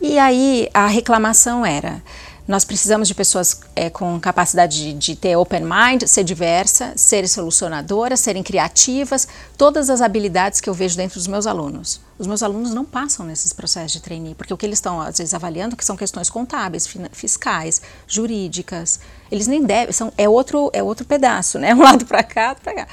[0.01, 2.01] E aí a reclamação era:
[2.50, 7.28] nós precisamos de pessoas é, com capacidade de, de, ter open mind, ser diversa, serem
[7.28, 12.02] solucionadoras, serem criativas, todas as habilidades que eu vejo dentro dos meus alunos.
[12.18, 15.20] Os meus alunos não passam nesses processos de trainee, porque o que eles estão, às
[15.20, 19.00] vezes, avaliando que são questões contábeis, fiscais, jurídicas.
[19.32, 21.72] Eles nem devem, são, é, outro, é outro pedaço, né?
[21.78, 22.88] Um lado para cá, para cá.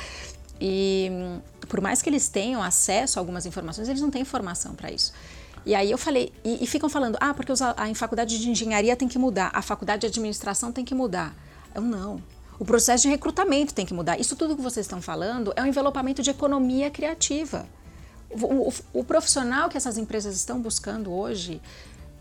[0.60, 1.10] E
[1.66, 5.14] por mais que eles tenham acesso a algumas informações, eles não têm informação para isso.
[5.66, 8.94] E aí eu falei, e, e ficam falando, ah, porque a, a faculdade de engenharia
[8.94, 11.34] tem que mudar, a faculdade de administração tem que mudar.
[11.74, 12.22] Eu não.
[12.56, 14.18] O processo de recrutamento tem que mudar.
[14.18, 17.66] Isso tudo que vocês estão falando é um envelopamento de economia criativa.
[18.30, 21.60] O, o, o, profissional que essas empresas estão buscando hoje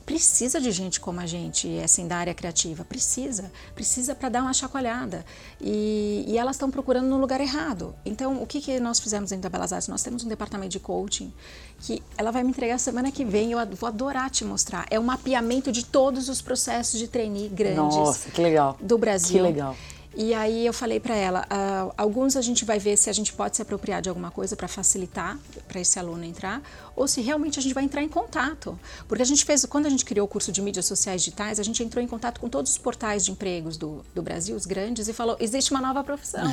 [0.06, 2.86] precisa de gente como a gente, assim, da área criativa.
[2.86, 3.51] Precisa.
[3.74, 5.26] Precisa para dar uma chacoalhada.
[5.60, 7.95] E, e elas estão procurando no lugar errado.
[8.06, 9.88] Então, o que, que nós fizemos dentro da Belas Artes?
[9.88, 11.34] Nós temos um departamento de coaching
[11.80, 13.51] que ela vai me entregar semana que vem.
[13.51, 14.86] Eu vou adorar te mostrar.
[14.91, 18.78] É um mapeamento de todos os processos de trainee grandes Nossa, que legal.
[18.80, 19.38] do Brasil.
[19.38, 19.76] Que legal.
[20.16, 23.34] E aí eu falei para ela, uh, alguns a gente vai ver se a gente
[23.34, 25.38] pode se apropriar de alguma coisa para facilitar
[25.68, 26.61] para esse aluno entrar,
[26.95, 28.80] ou se realmente a gente vai entrar em contato.
[29.09, 31.63] Porque a gente fez, quando a gente criou o curso de mídias sociais digitais, a
[31.63, 35.09] gente entrou em contato com todos os portais de empregos do, do Brasil, os grandes,
[35.09, 36.45] e falou, existe uma nova profissão.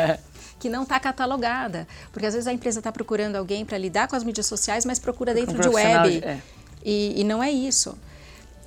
[0.58, 1.86] que não está catalogada.
[2.12, 4.98] Porque às vezes a empresa está procurando alguém para lidar com as mídias sociais, mas
[4.98, 6.24] procura dentro Um de web.
[6.24, 6.40] é.
[6.84, 7.96] E, e não é isso.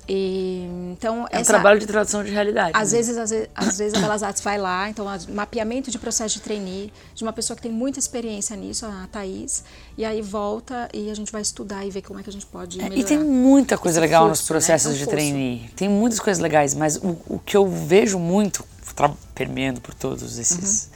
[0.08, 2.70] E, então, É um essa- trabalho de tradução de realidade.
[2.74, 2.98] às né?
[2.98, 6.42] vezes, às vezes, às vezes a Belas Artes vai lá, então mapeamento de processo de
[6.42, 9.64] trainee, de uma pessoa que tem muita experiência nisso, a Thaís,
[9.98, 12.46] e aí volta e a gente vai estudar e ver como é que a gente
[12.46, 13.00] pode É, melhorar.
[13.00, 14.58] e tem muita coisa legal nos fluxo, né?
[14.58, 15.70] processos É um de trainee.
[15.74, 18.64] Tem muitas coisas legais, mas o, o que eu vejo muito,
[19.34, 20.90] permeando por todos esses, Uhum.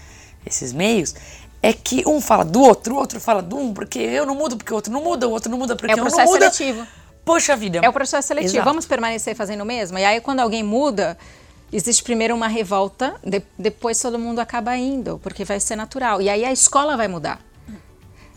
[0.47, 1.15] esses meios,
[1.63, 4.57] é que um fala do outro, o outro fala do um, porque eu não mudo,
[4.57, 6.33] porque o outro não muda, o outro não muda, porque É o eu não processo
[6.33, 6.51] muda.
[6.51, 6.87] seletivo.
[7.33, 7.81] Poxa vida.
[7.83, 8.55] É o processo seletivo.
[8.55, 8.69] Exato.
[8.69, 9.99] Vamos permanecer fazendo o mesmo?
[9.99, 11.17] E aí, quando alguém muda,
[11.73, 16.21] existe primeiro uma revolta, de- depois todo mundo acaba indo, porque vai ser natural.
[16.21, 17.41] E aí a escola vai mudar.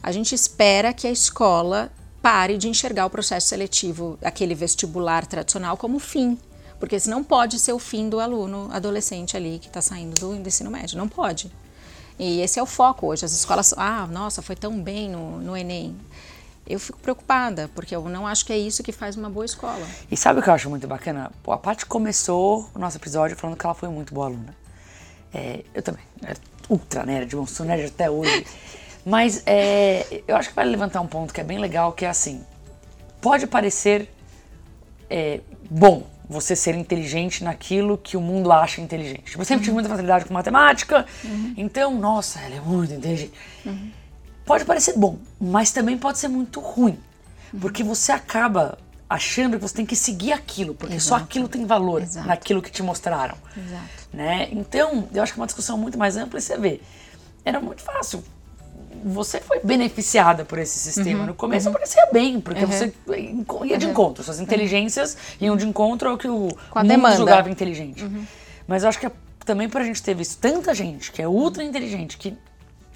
[0.02, 1.91] A gente espera que a escola
[2.22, 6.38] pare de enxergar o processo seletivo, aquele vestibular tradicional, como fim.
[6.80, 10.48] Porque senão pode ser o fim do aluno adolescente ali que está saindo do, do
[10.48, 10.98] ensino médio.
[10.98, 11.50] Não pode.
[12.20, 13.26] E esse é o foco hoje.
[13.26, 15.96] As escolas, ah, nossa, foi tão bem no, no Enem.
[16.66, 19.86] Eu fico preocupada, porque eu não acho que é isso que faz uma boa escola.
[20.09, 21.32] E sabe o que eu acho muito bacana?
[21.43, 24.55] Pô, a Paty começou o nosso episódio falando que ela foi muito boa aluna.
[25.34, 26.03] É, eu também.
[26.22, 26.38] Era
[26.70, 28.45] ultra nerd, eu sou nerd até hoje.
[29.05, 32.09] Mas é, eu acho que vai levantar um ponto que é bem legal, que é
[32.09, 32.41] assim.
[33.20, 34.09] Pode parecer
[35.09, 39.38] é, bom você ser inteligente naquilo que o mundo acha inteligente.
[39.38, 41.05] Eu sempre tive muita facilidade com matemática,
[41.57, 43.34] então, nossa, ela é muito inteligente.
[44.46, 46.98] Pode parecer bom, mas também pode ser muito ruim.
[47.62, 48.78] Porque você acaba
[49.10, 51.24] achando que você tem que seguir aquilo, porque só Exato.
[51.24, 52.28] aquilo tem valor Exato.
[52.28, 53.36] naquilo que te mostraram.
[53.56, 53.84] Exato.
[54.12, 54.50] Né?
[54.52, 56.82] Então, eu acho que é uma discussão muito mais ampla e você vê.
[57.46, 58.24] Era muito fácil.
[59.06, 61.26] Você foi beneficiada por esse sistema.
[61.26, 64.24] No começo parecia bem, porque você enco- ia de encontro.
[64.24, 67.16] Suas inteligências iam de encontro ao que o Com a mundo demanda.
[67.18, 68.10] julgava inteligente.
[68.68, 69.12] Mas eu acho que é-
[69.46, 72.36] também por a gente ter visto tanta gente que é ultra inteligente, que,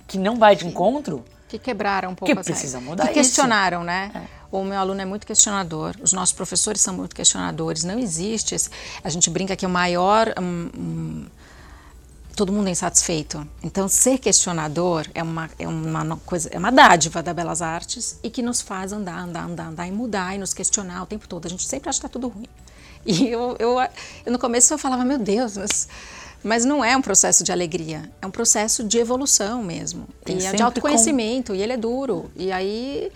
[0.08, 2.90] que não vai de encontro, Que quebraram um pouco Que as precisa regras.
[2.90, 3.30] mudar Que isso.
[3.30, 4.28] questionaram, né?
[4.52, 7.84] O meu aluno é muito questionador, os nossos professores são muito questionadores.
[7.84, 8.56] Não existe.
[8.56, 8.70] esse-
[9.04, 10.34] a gente brinca que o maior.
[10.40, 11.26] hum, hum,
[12.36, 13.48] todo mundo é insatisfeito.
[13.64, 18.30] Então, ser questionador é uma, é uma coisa, é uma dádiva da Belas Artes e
[18.30, 21.48] que nos faz andar, andar, andar, andar e mudar e nos questionar o tempo todo.
[21.48, 22.46] A gente sempre acha que está tudo ruim.
[23.06, 23.80] E eu, eu,
[24.26, 25.88] eu, no começo eu falava, meu Deus, mas,
[26.44, 30.08] mas não é um processo de alegria, é um processo de evolução mesmo.
[30.24, 32.32] Tem e é de autoconhecimento, e ele é duro.
[32.36, 33.12] E aí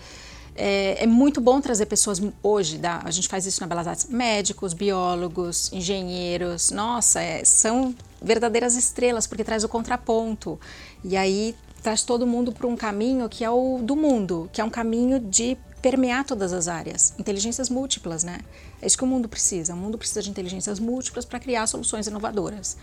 [0.54, 4.06] é, é muito bom trazer pessoas hoje, da, a gente faz isso na Belas Artes,
[4.08, 10.60] médicos, biólogos, engenheiros, nossa, é, são verdadeiras estrelas, porque traz o contraponto.
[11.02, 14.64] E aí traz todo mundo para um caminho que é o do mundo, que é
[14.64, 18.38] um caminho de permear todas as áreas, inteligências múltiplas, né?
[18.80, 19.74] É isso que o mundo precisa.
[19.74, 22.76] O mundo precisa de inteligências múltiplas para criar soluções inovadoras.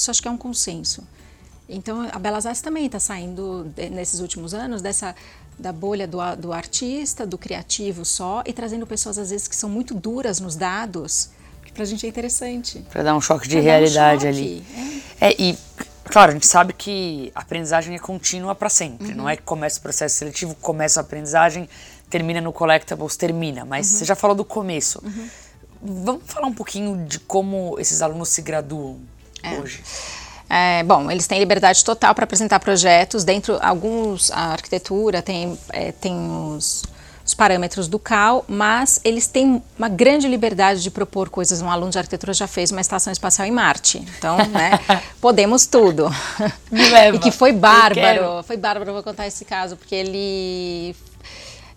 [0.00, 1.02] Isso acho que é um consenso.
[1.68, 5.14] Então, a Belas Artes também está saindo, de- nesses últimos anos, dessa
[5.58, 9.54] da bolha do, a- do artista, do criativo só, e trazendo pessoas, às vezes, que
[9.54, 11.28] são muito duras nos dados,
[11.62, 12.82] que pra gente é interessante.
[12.90, 14.64] Pra dar um choque de Pra dar um realidade choque, ali.
[15.20, 15.58] É, e,
[16.06, 19.08] claro, a gente sabe que a aprendizagem é contínua para sempre.
[19.08, 19.16] Uhum.
[19.16, 21.68] Não é que começa o processo seletivo, começa a aprendizagem,
[22.08, 23.66] termina no Collectables, termina.
[23.66, 23.98] Mas Uhum.
[23.98, 25.02] você já falou do começo.
[25.82, 28.98] Vamos falar um pouquinho de como esses alunos se graduam
[29.60, 29.82] hoje.
[30.50, 33.22] É, bom, eles têm liberdade total para apresentar projetos.
[33.22, 36.82] Dentro, alguns, a arquitetura tem, é, tem os,
[37.24, 41.62] os parâmetros do CAL, mas eles têm uma grande liberdade de propor coisas.
[41.62, 44.04] Um aluno de arquitetura já fez uma estação espacial em Marte.
[44.18, 44.80] Então, né,
[45.22, 46.10] podemos tudo.
[47.14, 48.42] E que foi bárbaro.
[48.42, 50.96] Foi bárbaro, vou contar esse caso, porque ele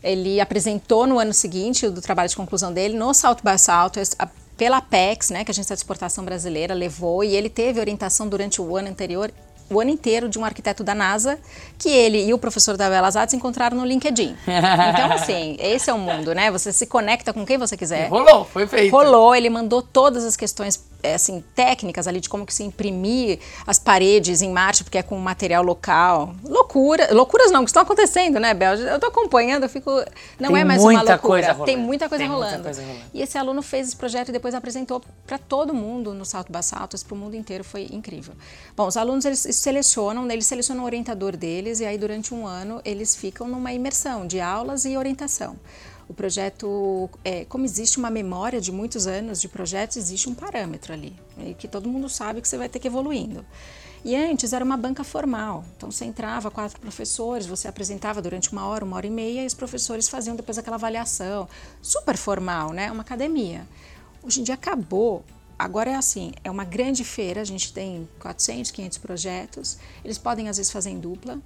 [0.01, 4.15] ele apresentou no ano seguinte, do trabalho de conclusão dele, no South by Southwest,
[4.57, 8.61] pela Apex, né, que a agência de exportação brasileira, levou, e ele teve orientação durante
[8.61, 9.31] o ano anterior,
[9.69, 11.39] o ano inteiro, de um arquiteto da NASA,
[11.77, 14.35] que ele e o professor da Belas Artes encontraram no LinkedIn.
[14.93, 16.51] Então, assim, esse é o mundo, né?
[16.51, 18.09] Você se conecta com quem você quiser.
[18.09, 18.91] Rolou, foi feito.
[18.91, 23.79] Rolou, ele mandou todas as questões assim, técnicas ali de como que se imprimir as
[23.79, 26.33] paredes em Marte, porque é com material local.
[26.43, 28.75] Loucura, loucuras não, que estão acontecendo, né, Bel?
[28.75, 29.91] Eu tô acompanhando, eu fico.
[30.39, 31.19] Não Tem é mais uma muita loucura.
[31.19, 31.65] coisa rolando.
[31.65, 32.63] Tem muita coisa Tem muita rolando.
[32.63, 33.01] coisa rolando.
[33.13, 37.03] E esse aluno fez esse projeto e depois apresentou para todo mundo no Salto Bassaltos,
[37.03, 38.33] para o mundo inteiro, foi incrível.
[38.75, 42.81] Bom, os alunos eles selecionam, eles selecionam o orientador deles e aí durante um ano
[42.85, 45.57] eles ficam numa imersão de aulas e orientação.
[46.07, 50.93] O projeto, é, como existe uma memória de muitos anos de projetos, existe um parâmetro
[50.93, 53.45] ali, e que todo mundo sabe que você vai ter que evoluindo.
[54.03, 58.67] E antes era uma banca formal, então você entrava quatro professores, você apresentava durante uma
[58.67, 61.47] hora, uma hora e meia, e os professores faziam depois aquela avaliação,
[61.81, 62.91] super formal, né?
[62.91, 63.65] Uma academia.
[64.21, 65.23] Hoje em dia acabou
[65.57, 70.49] agora é assim, é uma grande feira, a gente tem 400, 500 projetos, eles podem
[70.49, 71.39] às vezes fazer em dupla,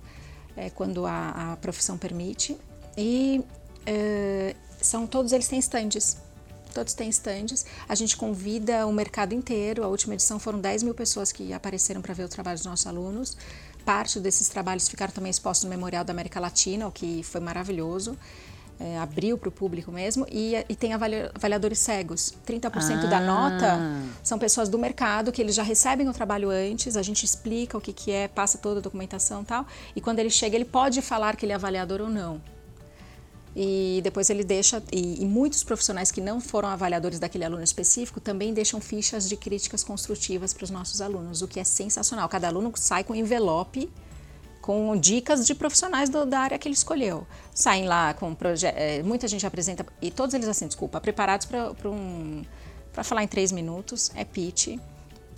[0.56, 2.58] é, quando a, a, profissão permite,
[2.98, 3.44] e
[3.88, 6.18] é, são todos eles têm estandes,
[6.74, 7.66] todos têm estandes.
[7.88, 9.84] A gente convida o mercado inteiro.
[9.84, 12.86] A última edição foram 10 mil pessoas que apareceram para ver o trabalho dos nossos
[12.86, 13.38] alunos.
[13.86, 18.18] Parte desses trabalhos ficaram também expostos no Memorial da América Latina, o que foi maravilhoso
[18.80, 22.34] é, abriu para o público mesmo, e, e tem avaliadores cegos.
[22.46, 23.08] 30% ah.
[23.08, 23.80] da nota
[24.24, 27.82] são pessoas do mercado que eles já recebem o trabalho antes, a gente explica o
[27.82, 29.66] que, que é, passa toda a documentação e tal,
[29.96, 32.42] e quando ele chega ele pode falar que ele é avaliador ou não.
[33.60, 38.20] E depois ele deixa, e, e muitos profissionais que não foram avaliadores daquele aluno específico
[38.20, 42.30] também deixam fichas de críticas construtivas para os nossos alunos, o que é sensacional.
[42.30, 43.90] Cada aluno sai com envelope
[44.62, 47.26] com dicas de profissionais do, da área que ele escolheu.
[47.52, 51.90] Saem lá com projetos, é, muita gente apresenta, e todos eles assim, desculpa, preparados para
[51.90, 52.44] um,
[52.94, 54.78] para falar em três minutos, é pitch,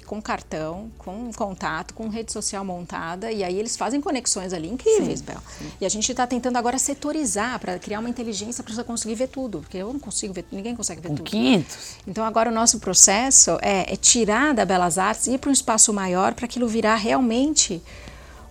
[0.10, 5.22] com cartão, com contato, com rede social montada, e aí eles fazem conexões ali incríveis,
[5.22, 5.38] Bel.
[5.80, 9.28] E a gente está tentando agora setorizar para criar uma inteligência para você conseguir ver
[9.28, 11.30] tudo, porque eu não consigo ver, ninguém consegue ver com tudo.
[11.30, 11.78] 500.
[12.08, 15.54] Então agora o nosso processo é, é tirar da Belas Artes e ir para um
[15.54, 17.80] espaço maior para aquilo virar realmente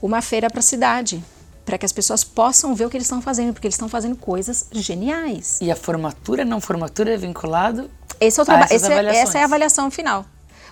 [0.00, 1.20] uma feira para a cidade,
[1.66, 4.14] para que as pessoas possam ver o que eles estão fazendo, porque eles estão fazendo
[4.14, 5.58] coisas geniais.
[5.60, 7.90] E a formatura, não formatura é vinculado
[8.20, 10.24] esse é o trabalho, é, essa é a avaliação final.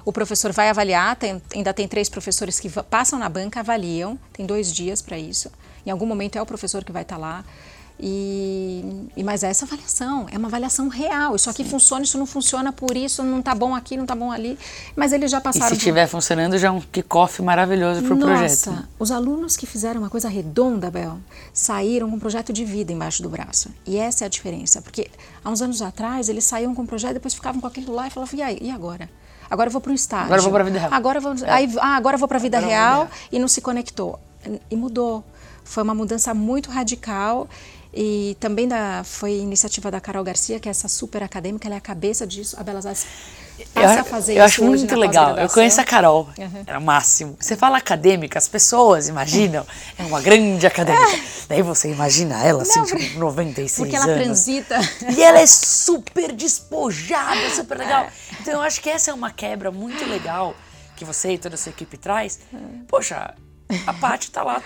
[0.07, 4.47] O professor vai avaliar, tem, ainda tem três professores que passam na banca, avaliam, tem
[4.47, 5.51] dois dias para isso.
[5.85, 7.45] Em algum momento é o professor que vai estar tá lá.
[7.99, 11.35] E, e, mas é essa avaliação, é uma avaliação real.
[11.35, 11.71] Isso aqui Sim.
[11.71, 14.57] funciona, isso não funciona, por isso não está bom aqui, não está bom ali.
[14.95, 15.67] Mas eles já passaram.
[15.67, 16.13] E se estiver por...
[16.13, 18.71] funcionando, já é um kickoff maravilhoso para o projeto.
[18.71, 21.19] Nossa, os alunos que fizeram uma coisa redonda, Bel,
[21.53, 23.71] saíram com um projeto de vida embaixo do braço.
[23.85, 25.11] E essa é a diferença, porque
[25.43, 28.11] há uns anos atrás eles saíam com um projeto, depois ficavam com aquilo lá e
[28.11, 29.11] falavam, e aí, e agora?
[29.51, 30.27] Agora eu vou para o estágio.
[30.27, 30.93] Agora eu vou para a vida real.
[30.93, 31.51] Agora vou, é.
[31.51, 34.19] aí, ah, agora eu vou para a vida real e não se conectou.
[34.71, 35.25] E mudou.
[35.65, 37.49] Foi uma mudança muito radical
[37.93, 41.79] e também da, foi iniciativa da Carol Garcia, que é essa super acadêmica, ela é
[41.79, 42.55] a cabeça disso.
[42.59, 43.07] A Belas Artes
[43.73, 45.37] passa eu, a fazer eu isso acho muito legal.
[45.39, 46.65] Eu conheço a Carol, uhum.
[46.67, 47.37] é o máximo.
[47.41, 49.67] Você fala acadêmica, as pessoas imaginam,
[49.99, 51.07] é uma grande acadêmica.
[51.17, 51.49] É.
[51.49, 54.25] Daí você imagina ela, assim, Não, tipo, 96 porque ela anos.
[54.25, 54.79] transita.
[55.17, 58.05] E ela é super despojada, super legal.
[58.05, 58.11] É.
[58.41, 60.57] Então eu acho que essa é uma quebra muito legal
[60.97, 62.41] que você e toda a sua equipe traz.
[62.89, 63.35] Poxa,
[63.87, 64.61] a Paty tá lá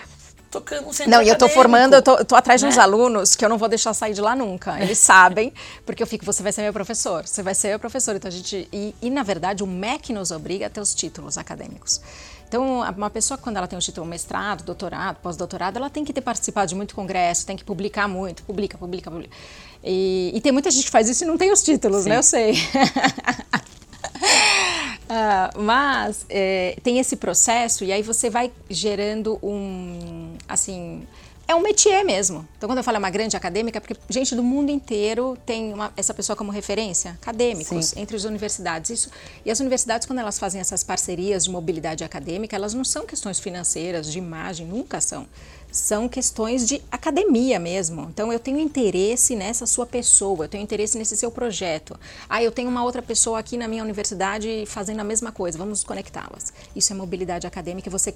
[0.51, 2.67] tocando um centro Não, e eu tô formando, eu tô, eu tô atrás né?
[2.67, 2.83] de uns né?
[2.83, 4.79] alunos que eu não vou deixar sair de lá nunca.
[4.79, 5.53] Eles sabem,
[5.85, 8.15] porque eu fico, você vai ser meu professor, você vai ser meu professor.
[8.15, 8.67] Então a gente.
[8.71, 12.01] E, e na verdade, o MEC nos obriga a ter os títulos acadêmicos.
[12.47, 16.19] Então, uma pessoa, quando ela tem o título mestrado, doutorado, pós-doutorado, ela tem que ter
[16.19, 19.33] participado de muito congresso, tem que publicar muito, publica, publica, publica.
[19.81, 22.09] E, e tem muita gente que faz isso e não tem os títulos, Sim.
[22.09, 22.17] né?
[22.17, 22.55] Eu sei.
[24.21, 31.05] Uh, mas é, tem esse processo e aí você vai gerando um, assim,
[31.51, 32.47] é um métier mesmo.
[32.57, 35.73] Então, quando eu falo é uma grande acadêmica, é porque gente do mundo inteiro tem
[35.73, 37.99] uma, essa pessoa como referência, acadêmicos, Sim.
[37.99, 38.89] entre as universidades.
[38.91, 39.11] Isso,
[39.45, 43.37] e as universidades, quando elas fazem essas parcerias de mobilidade acadêmica, elas não são questões
[43.39, 45.27] financeiras, de imagem, nunca são
[45.71, 48.07] são questões de academia mesmo.
[48.09, 51.97] Então eu tenho interesse nessa sua pessoa, eu tenho interesse nesse seu projeto.
[52.29, 55.83] Ah, eu tenho uma outra pessoa aqui na minha universidade fazendo a mesma coisa, vamos
[55.83, 56.51] conectá-las.
[56.75, 58.13] Isso é mobilidade acadêmica, você,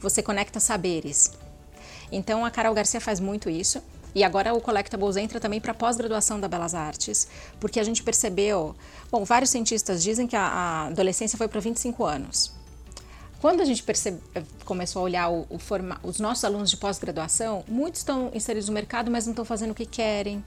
[0.00, 1.32] você conecta saberes.
[2.12, 3.82] Então a Carol Garcia faz muito isso.
[4.14, 7.28] E agora o Collectables entra também para pós-graduação da Belas Artes,
[7.60, 8.74] porque a gente percebeu,
[9.10, 12.57] bom, vários cientistas dizem que a, a adolescência foi para 25 anos.
[13.40, 16.76] Quando a gente percebe, eh, começou a olhar o, o forma, os nossos alunos de
[16.76, 20.44] pós-graduação, muitos estão inseridos no mercado, mas não estão fazendo o que querem,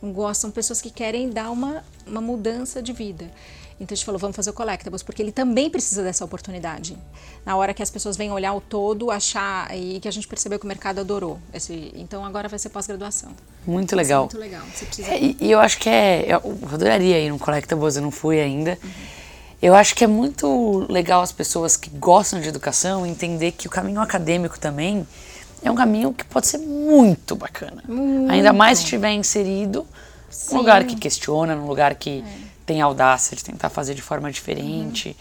[0.00, 3.30] não gostam, pessoas que querem dar uma, uma mudança de vida.
[3.82, 6.96] Então a gente falou, vamos fazer o Collectables, porque ele também precisa dessa oportunidade.
[7.44, 10.58] Na hora que as pessoas vêm olhar o todo, achar, e que a gente percebeu
[10.58, 11.38] que o mercado adorou.
[11.52, 13.32] Esse, então agora vai ser pós-graduação.
[13.66, 14.22] Muito legal.
[14.22, 14.62] Muito legal.
[14.66, 15.10] Precisa...
[15.10, 16.26] É, e, e, eu acho que é.
[16.28, 18.78] Eu adoraria ir no Collectables, eu não fui ainda.
[18.82, 19.21] Uhum.
[19.62, 23.70] Eu acho que é muito legal as pessoas que gostam de educação entender que o
[23.70, 25.06] caminho acadêmico também
[25.62, 27.80] é um caminho que pode ser muito bacana.
[27.86, 28.32] Muito.
[28.32, 29.86] Ainda mais se estiver inserido
[30.50, 32.38] num lugar que questiona, num lugar que é.
[32.66, 35.10] tem audácia de tentar fazer de forma diferente.
[35.10, 35.14] Uhum.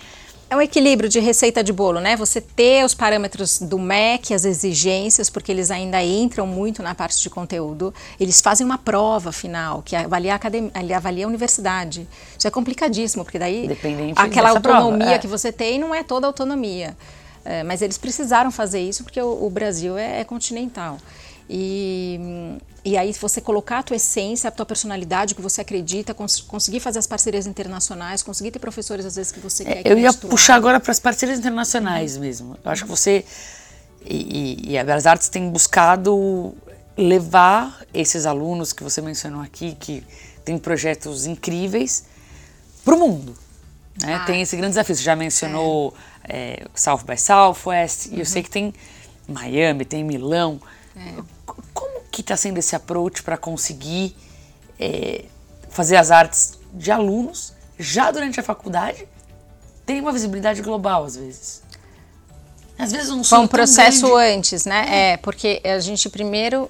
[0.51, 2.17] É um equilíbrio de receita de bolo, né?
[2.17, 7.21] Você ter os parâmetros do MEC, as exigências, porque eles ainda entram muito na parte
[7.21, 7.93] de conteúdo.
[8.19, 12.05] Eles fazem uma prova final, que avalia a, academia, avalia a universidade.
[12.37, 13.65] Isso é complicadíssimo, porque daí
[14.17, 15.19] aquela autonomia prova, é.
[15.19, 16.97] que você tem não é toda autonomia.
[17.45, 20.97] É, mas eles precisaram fazer isso porque o, o Brasil é, é continental.
[21.53, 26.13] E, e aí você colocar a tua essência, a tua personalidade, o que você acredita,
[26.13, 29.91] cons conseguir fazer as parcerias internacionais, conseguir ter professores às vezes que você é, quer.
[29.91, 32.21] eu ia puxar agora para as parcerias internacionais uhum.
[32.21, 32.57] mesmo.
[32.63, 33.25] Eu acho que você
[34.05, 36.55] e, e a Belas Artes tem buscado
[36.97, 40.03] levar esses alunos que você mencionou aqui, que
[40.45, 42.05] tem projetos incríveis,
[42.85, 43.35] para o mundo.
[44.01, 44.15] Né?
[44.15, 44.95] Ah, tem esse grande desafio.
[44.95, 45.93] Você já mencionou
[46.23, 46.61] é.
[46.63, 48.15] É, South by Southwest, uhum.
[48.15, 48.73] e eu sei que tem
[49.27, 50.61] Miami, tem Milão.
[50.95, 51.23] É.
[52.11, 54.15] Que está sendo esse approach para conseguir
[54.79, 55.25] é,
[55.69, 59.07] fazer as artes de alunos já durante a faculdade?
[59.85, 61.63] Tem uma visibilidade global às vezes.
[62.77, 64.85] Às vezes um Foi um processo antes, né?
[64.89, 65.11] É.
[65.11, 66.69] é, porque a gente primeiro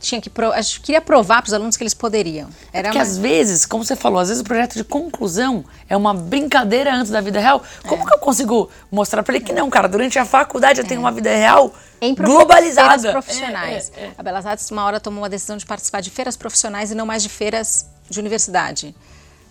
[0.00, 2.48] tinha que a gente queria provar para os alunos que eles poderiam.
[2.72, 3.04] É Era Porque uma...
[3.04, 7.10] às vezes, como você falou, às vezes o projeto de conclusão é uma brincadeira antes
[7.10, 7.62] da vida real.
[7.86, 8.06] Como é.
[8.06, 9.88] que eu consigo mostrar para ele que não, cara?
[9.88, 11.00] Durante a faculdade eu tenho é.
[11.00, 12.98] uma vida real em globalizada.
[12.98, 13.92] Feiras profissionais.
[13.96, 14.12] É, é.
[14.16, 17.04] A Belas Artes uma hora tomou uma decisão de participar de feiras profissionais e não
[17.04, 18.94] mais de feiras de universidade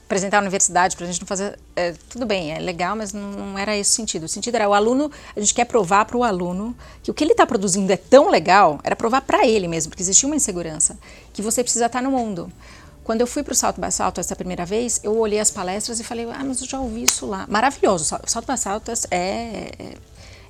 [0.08, 1.60] apresentar a universidade para a gente não fazer.
[1.76, 4.24] É, tudo bem, é legal, mas não, não, era esse o sentido.
[4.24, 7.24] O sentido era o aluno, a gente quer provar para o aluno que o que
[7.24, 10.98] ele está produzindo é tão legal, era provar para ele mesmo, porque existia uma insegurança,
[11.34, 12.52] que você precisa estar tá no mundo.
[13.04, 16.00] Quando eu fui para o Salto by Salto essa primeira vez, eu olhei as palestras
[16.00, 17.46] e falei, ah, mas eu já ouvi isso lá.
[17.48, 19.94] Maravilhoso, o Salto by Salto é, é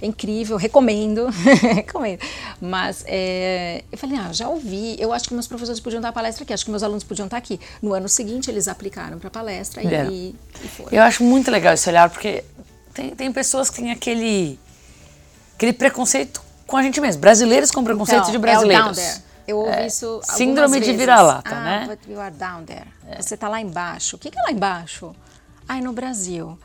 [0.01, 1.27] é incrível, recomendo,
[1.73, 2.19] recomendo.
[2.61, 6.43] Mas é, eu falei, ah, já ouvi, eu acho que meus professores podiam dar palestra
[6.43, 7.59] aqui, acho que meus alunos podiam estar aqui.
[7.81, 10.05] No ano seguinte, eles aplicaram para a palestra e, é.
[10.05, 10.35] e,
[10.75, 10.91] foram.
[10.91, 12.43] Eu acho muito legal esse olhar, porque
[12.93, 14.59] tem, tem pessoas que têm aquele,
[15.55, 17.21] aquele preconceito com a gente mesmo.
[17.21, 18.97] Brasileiros com preconceito então, de brasileiros.
[18.97, 21.85] É eu ouvi é, isso Síndrome de vira-lata, ah, né?
[21.87, 22.87] But you are down there.
[23.07, 23.21] É.
[23.21, 24.17] Você está lá embaixo.
[24.17, 25.15] O que, que é lá embaixo?
[25.67, 26.59] Ai, no Brasil.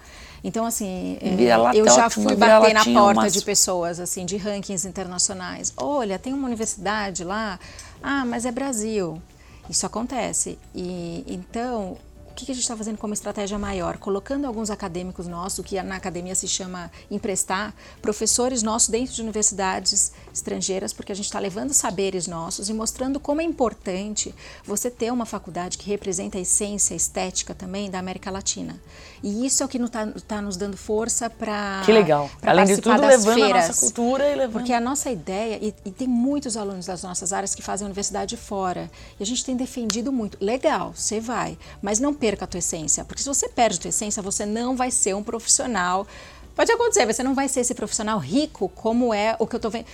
[0.44, 3.32] Então, assim, é, eu já fui bater na porta umas...
[3.32, 5.72] de pessoas, assim, de rankings internacionais.
[5.76, 7.60] Olha, tem uma universidade lá,
[8.02, 9.22] ah, mas é Brasil.
[9.70, 10.58] Isso acontece.
[10.74, 11.96] E então,
[12.32, 13.98] o que a gente está fazendo como estratégia maior?
[13.98, 20.12] Colocando alguns acadêmicos nossos, que na academia se chama emprestar, professores nossos dentro de universidades
[20.32, 25.12] estrangeiras, porque a gente está levando saberes nossos e mostrando como é importante você ter
[25.12, 28.80] uma faculdade que representa a essência estética também da América Latina.
[29.22, 32.28] E isso é o que está tá nos dando força para Que legal.
[32.42, 34.52] Além de tudo, levando feiras, a nossa cultura e levando...
[34.52, 38.36] Porque a nossa ideia, e, e tem muitos alunos das nossas áreas que fazem universidade
[38.36, 40.36] fora, e a gente tem defendido muito.
[40.40, 43.88] Legal, você vai, mas não perca a tua essência, porque se você perde a tua
[43.90, 46.06] essência, você não vai ser um profissional.
[46.54, 49.70] Pode acontecer, você não vai ser esse profissional rico como é o que eu estou
[49.70, 49.86] vendo,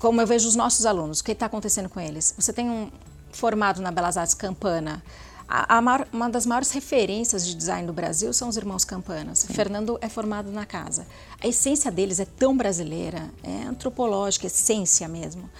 [0.00, 1.20] como eu vejo os nossos alunos.
[1.20, 2.34] O que está acontecendo com eles?
[2.36, 2.90] Você tem um
[3.30, 5.04] formado na Belas Artes Campana.
[5.46, 9.40] A, a maior, uma das maiores referências de design do Brasil são os irmãos Campanas.
[9.40, 9.52] Sim.
[9.52, 11.06] Fernando é formado na casa.
[11.40, 15.50] A essência deles é tão brasileira, é antropológica, essência mesmo.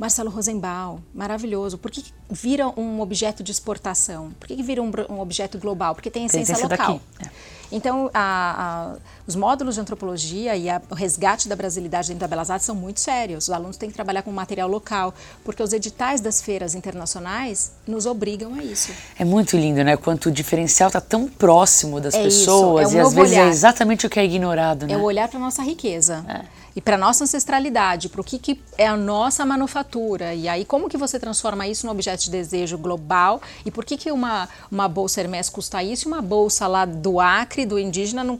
[0.00, 1.76] Marcelo Rosenbaum, maravilhoso.
[1.76, 4.30] Por que vira um objeto de exportação?
[4.40, 5.94] Por que vira um, um objeto global?
[5.94, 6.98] Porque tem essência tem local.
[7.22, 7.28] É.
[7.70, 8.96] Então, a, a,
[9.26, 12.74] os módulos de antropologia e a, o resgate da brasilidade dentro da Belas Artes são
[12.74, 13.44] muito sérios.
[13.44, 15.12] Os alunos têm que trabalhar com material local,
[15.44, 18.92] porque os editais das feiras internacionais nos obrigam a isso.
[19.18, 19.98] É muito lindo, né?
[19.98, 23.32] Quanto o diferencial está tão próximo das é pessoas isso, é um e às vezes
[23.32, 23.46] é olhar.
[23.48, 24.94] é exatamente o que é ignorado, né?
[24.94, 26.24] É o olhar para nossa riqueza.
[26.26, 30.34] É e para nossa ancestralidade, para o que, que é a nossa manufatura.
[30.34, 33.40] E aí, como que você transforma isso num objeto de desejo global?
[33.64, 37.20] E por que, que uma, uma bolsa Hermès custa isso e uma bolsa lá do
[37.20, 38.38] Acre, do indígena, não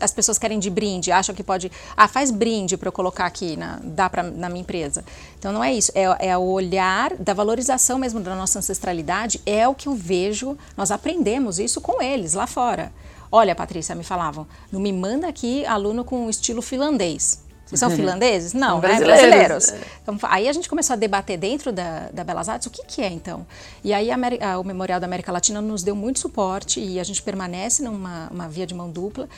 [0.00, 3.56] as pessoas querem de brinde, acham que pode, ah, faz brinde para eu colocar aqui,
[3.56, 5.04] na, dá pra, na minha empresa.
[5.38, 9.66] Então não é isso, é, é o olhar da valorização mesmo da nossa ancestralidade, é
[9.68, 12.92] o que eu vejo, nós aprendemos isso com eles lá fora.
[13.30, 17.51] Olha, Patrícia, me falavam, não me manda aqui aluno com estilo finlandês.
[17.74, 18.52] São finlandeses?
[18.52, 18.88] Não, né?
[18.88, 19.66] brasileiros.
[19.66, 19.74] brasileiros.
[20.02, 23.02] Então, aí a gente começou a debater dentro da, da Belas Artes o que, que
[23.02, 23.46] é então.
[23.82, 27.22] E aí a, o Memorial da América Latina nos deu muito suporte e a gente
[27.22, 29.28] permanece numa via de mão dupla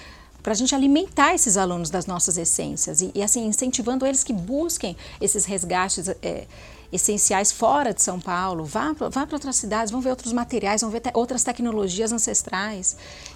[0.45, 4.33] para a gente alimentar esses alunos das nossas essências e, e, assim incentivando eles que
[4.35, 6.47] busquem esses resgates é,
[6.93, 10.91] essenciais fora de São Paulo, vá, vá para outras cidades, vão ver outros materiais, vão
[10.91, 12.95] ver te outras tecnologias ancestrais.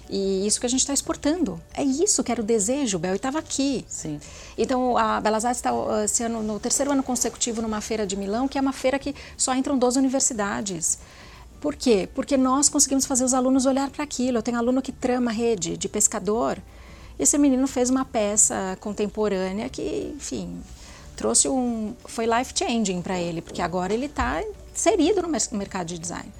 [0.09, 1.61] E isso que a gente está exportando.
[1.73, 3.85] É isso que era o desejo, Bel, e estava aqui.
[3.87, 4.19] Sim.
[4.57, 5.71] Então, a Belas Artes está
[6.03, 9.13] esse ano, no terceiro ano consecutivo numa feira de Milão, que é uma feira que
[9.37, 10.97] só entram 12 universidades.
[11.61, 12.09] Por quê?
[12.15, 14.39] Porque nós conseguimos fazer os alunos olhar para aquilo.
[14.39, 16.57] Eu tenho aluno que trama rede de pescador.
[17.19, 20.59] Esse menino fez uma peça contemporânea que, enfim,
[21.17, 21.93] trouxe um.
[22.05, 24.41] foi life changing para ele, porque agora ele está
[24.73, 26.31] inserido no mercado de design.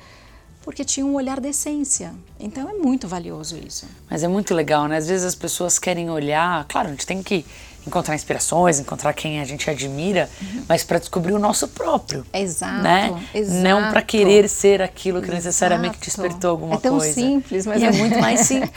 [0.69, 2.13] Porque tinha um olhar de essência.
[2.39, 3.87] Então é muito valioso isso.
[4.07, 4.97] Mas é muito legal, né?
[4.97, 6.63] Às vezes as pessoas querem olhar.
[6.65, 7.43] Claro, a gente tem que
[7.87, 10.65] encontrar inspirações, encontrar quem a gente admira, uhum.
[10.69, 12.23] mas para descobrir o nosso próprio.
[12.31, 12.83] Exato.
[12.83, 13.19] Né?
[13.33, 13.61] exato.
[13.63, 15.37] Não para querer ser aquilo que exato.
[15.37, 16.87] necessariamente despertou alguma coisa.
[16.87, 17.13] É tão coisa.
[17.15, 18.71] simples, mas e é muito mais simples.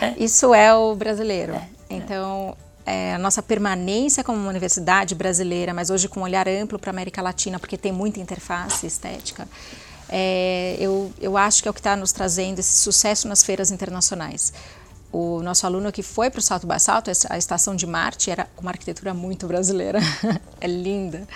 [0.00, 0.14] É, é.
[0.16, 1.52] Isso é o brasileiro.
[1.52, 2.56] É, então,
[2.86, 6.88] é, a nossa permanência como uma universidade brasileira, mas hoje com um olhar amplo para
[6.88, 9.46] a América Latina, porque tem muita interface estética,
[10.08, 13.70] é, eu, eu acho que é o que está nos trazendo esse sucesso nas feiras
[13.70, 14.52] internacionais.
[15.12, 18.70] O nosso aluno que foi para o Salto Basalto, a estação de Marte, era uma
[18.70, 20.00] arquitetura muito brasileira,
[20.60, 21.26] é linda.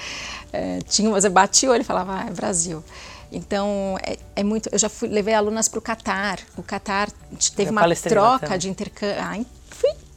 [0.53, 2.85] É, tinha, você batia o olho e falava, ah, é Brasil.
[3.33, 4.69] Então, é, é, muito.
[4.73, 6.41] Eu já fui, levei alunas para o Catar.
[6.57, 7.09] O Catar
[7.55, 9.23] teve uma troca de intercâmbio.
[9.23, 9.39] Ah,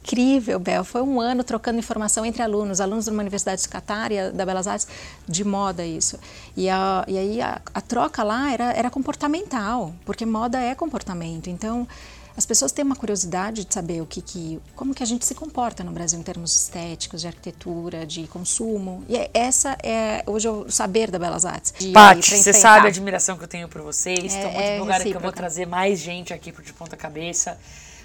[0.04, 0.84] incrível, Bel.
[0.84, 4.44] Foi um ano trocando informação entre alunos, alunos de uma universidade de Catar e da
[4.44, 4.86] Belas Artes,
[5.26, 6.18] de moda isso.
[6.54, 11.48] E, a, e aí a, a, troca lá era, era comportamental, porque moda é comportamento.
[11.48, 11.88] Então,
[12.36, 15.34] as pessoas têm uma curiosidade de saber o que, que como que a gente se
[15.34, 19.04] comporta no Brasil em termos estéticos, de arquitetura, de consumo.
[19.08, 21.72] E é, essa é hoje o saber da Belas Artes.
[21.92, 24.18] Paty, você sabe a admiração que eu tenho por vocês.
[24.18, 27.56] É, Estou muito é empolgada que eu vou trazer mais gente aqui de ponta cabeça.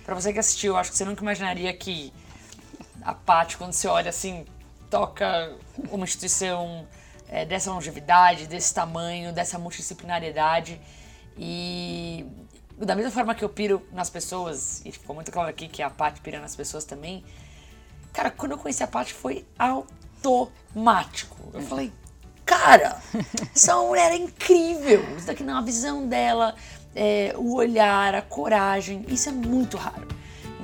[0.10, 2.12] Para você que assistiu, acho que você nunca imaginaria que
[3.04, 4.44] a Paty, quando você olha assim,
[4.90, 5.56] toca
[5.92, 6.88] uma instituição
[7.28, 10.82] é, dessa longevidade, desse tamanho, dessa multidisciplinariedade.
[11.38, 12.26] E
[12.76, 15.92] da mesma forma que eu piro nas pessoas, e ficou muito claro aqui que a
[15.92, 17.24] Paty pira nas pessoas também,
[18.12, 21.38] cara, quando eu conheci a Paty foi automático.
[21.54, 21.94] Eu falei,
[22.44, 23.00] cara,
[23.56, 25.16] essa mulher é incrível.
[25.16, 26.56] Isso daqui não é a visão dela,
[26.96, 29.06] é, o olhar, a coragem.
[29.08, 30.08] Isso é muito raro.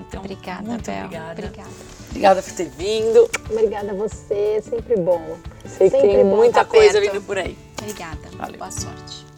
[0.08, 1.06] Então, obrigada, muito Bel.
[1.06, 1.32] obrigada.
[1.32, 1.70] Obrigada.
[2.10, 3.30] Obrigada por ter vindo.
[3.50, 5.38] Obrigada a você, sempre bom.
[5.66, 7.58] Sei sempre que tem muita coisa vindo por aí.
[7.82, 8.30] Obrigada.
[8.38, 8.58] Valeu.
[8.58, 9.35] Boa sorte.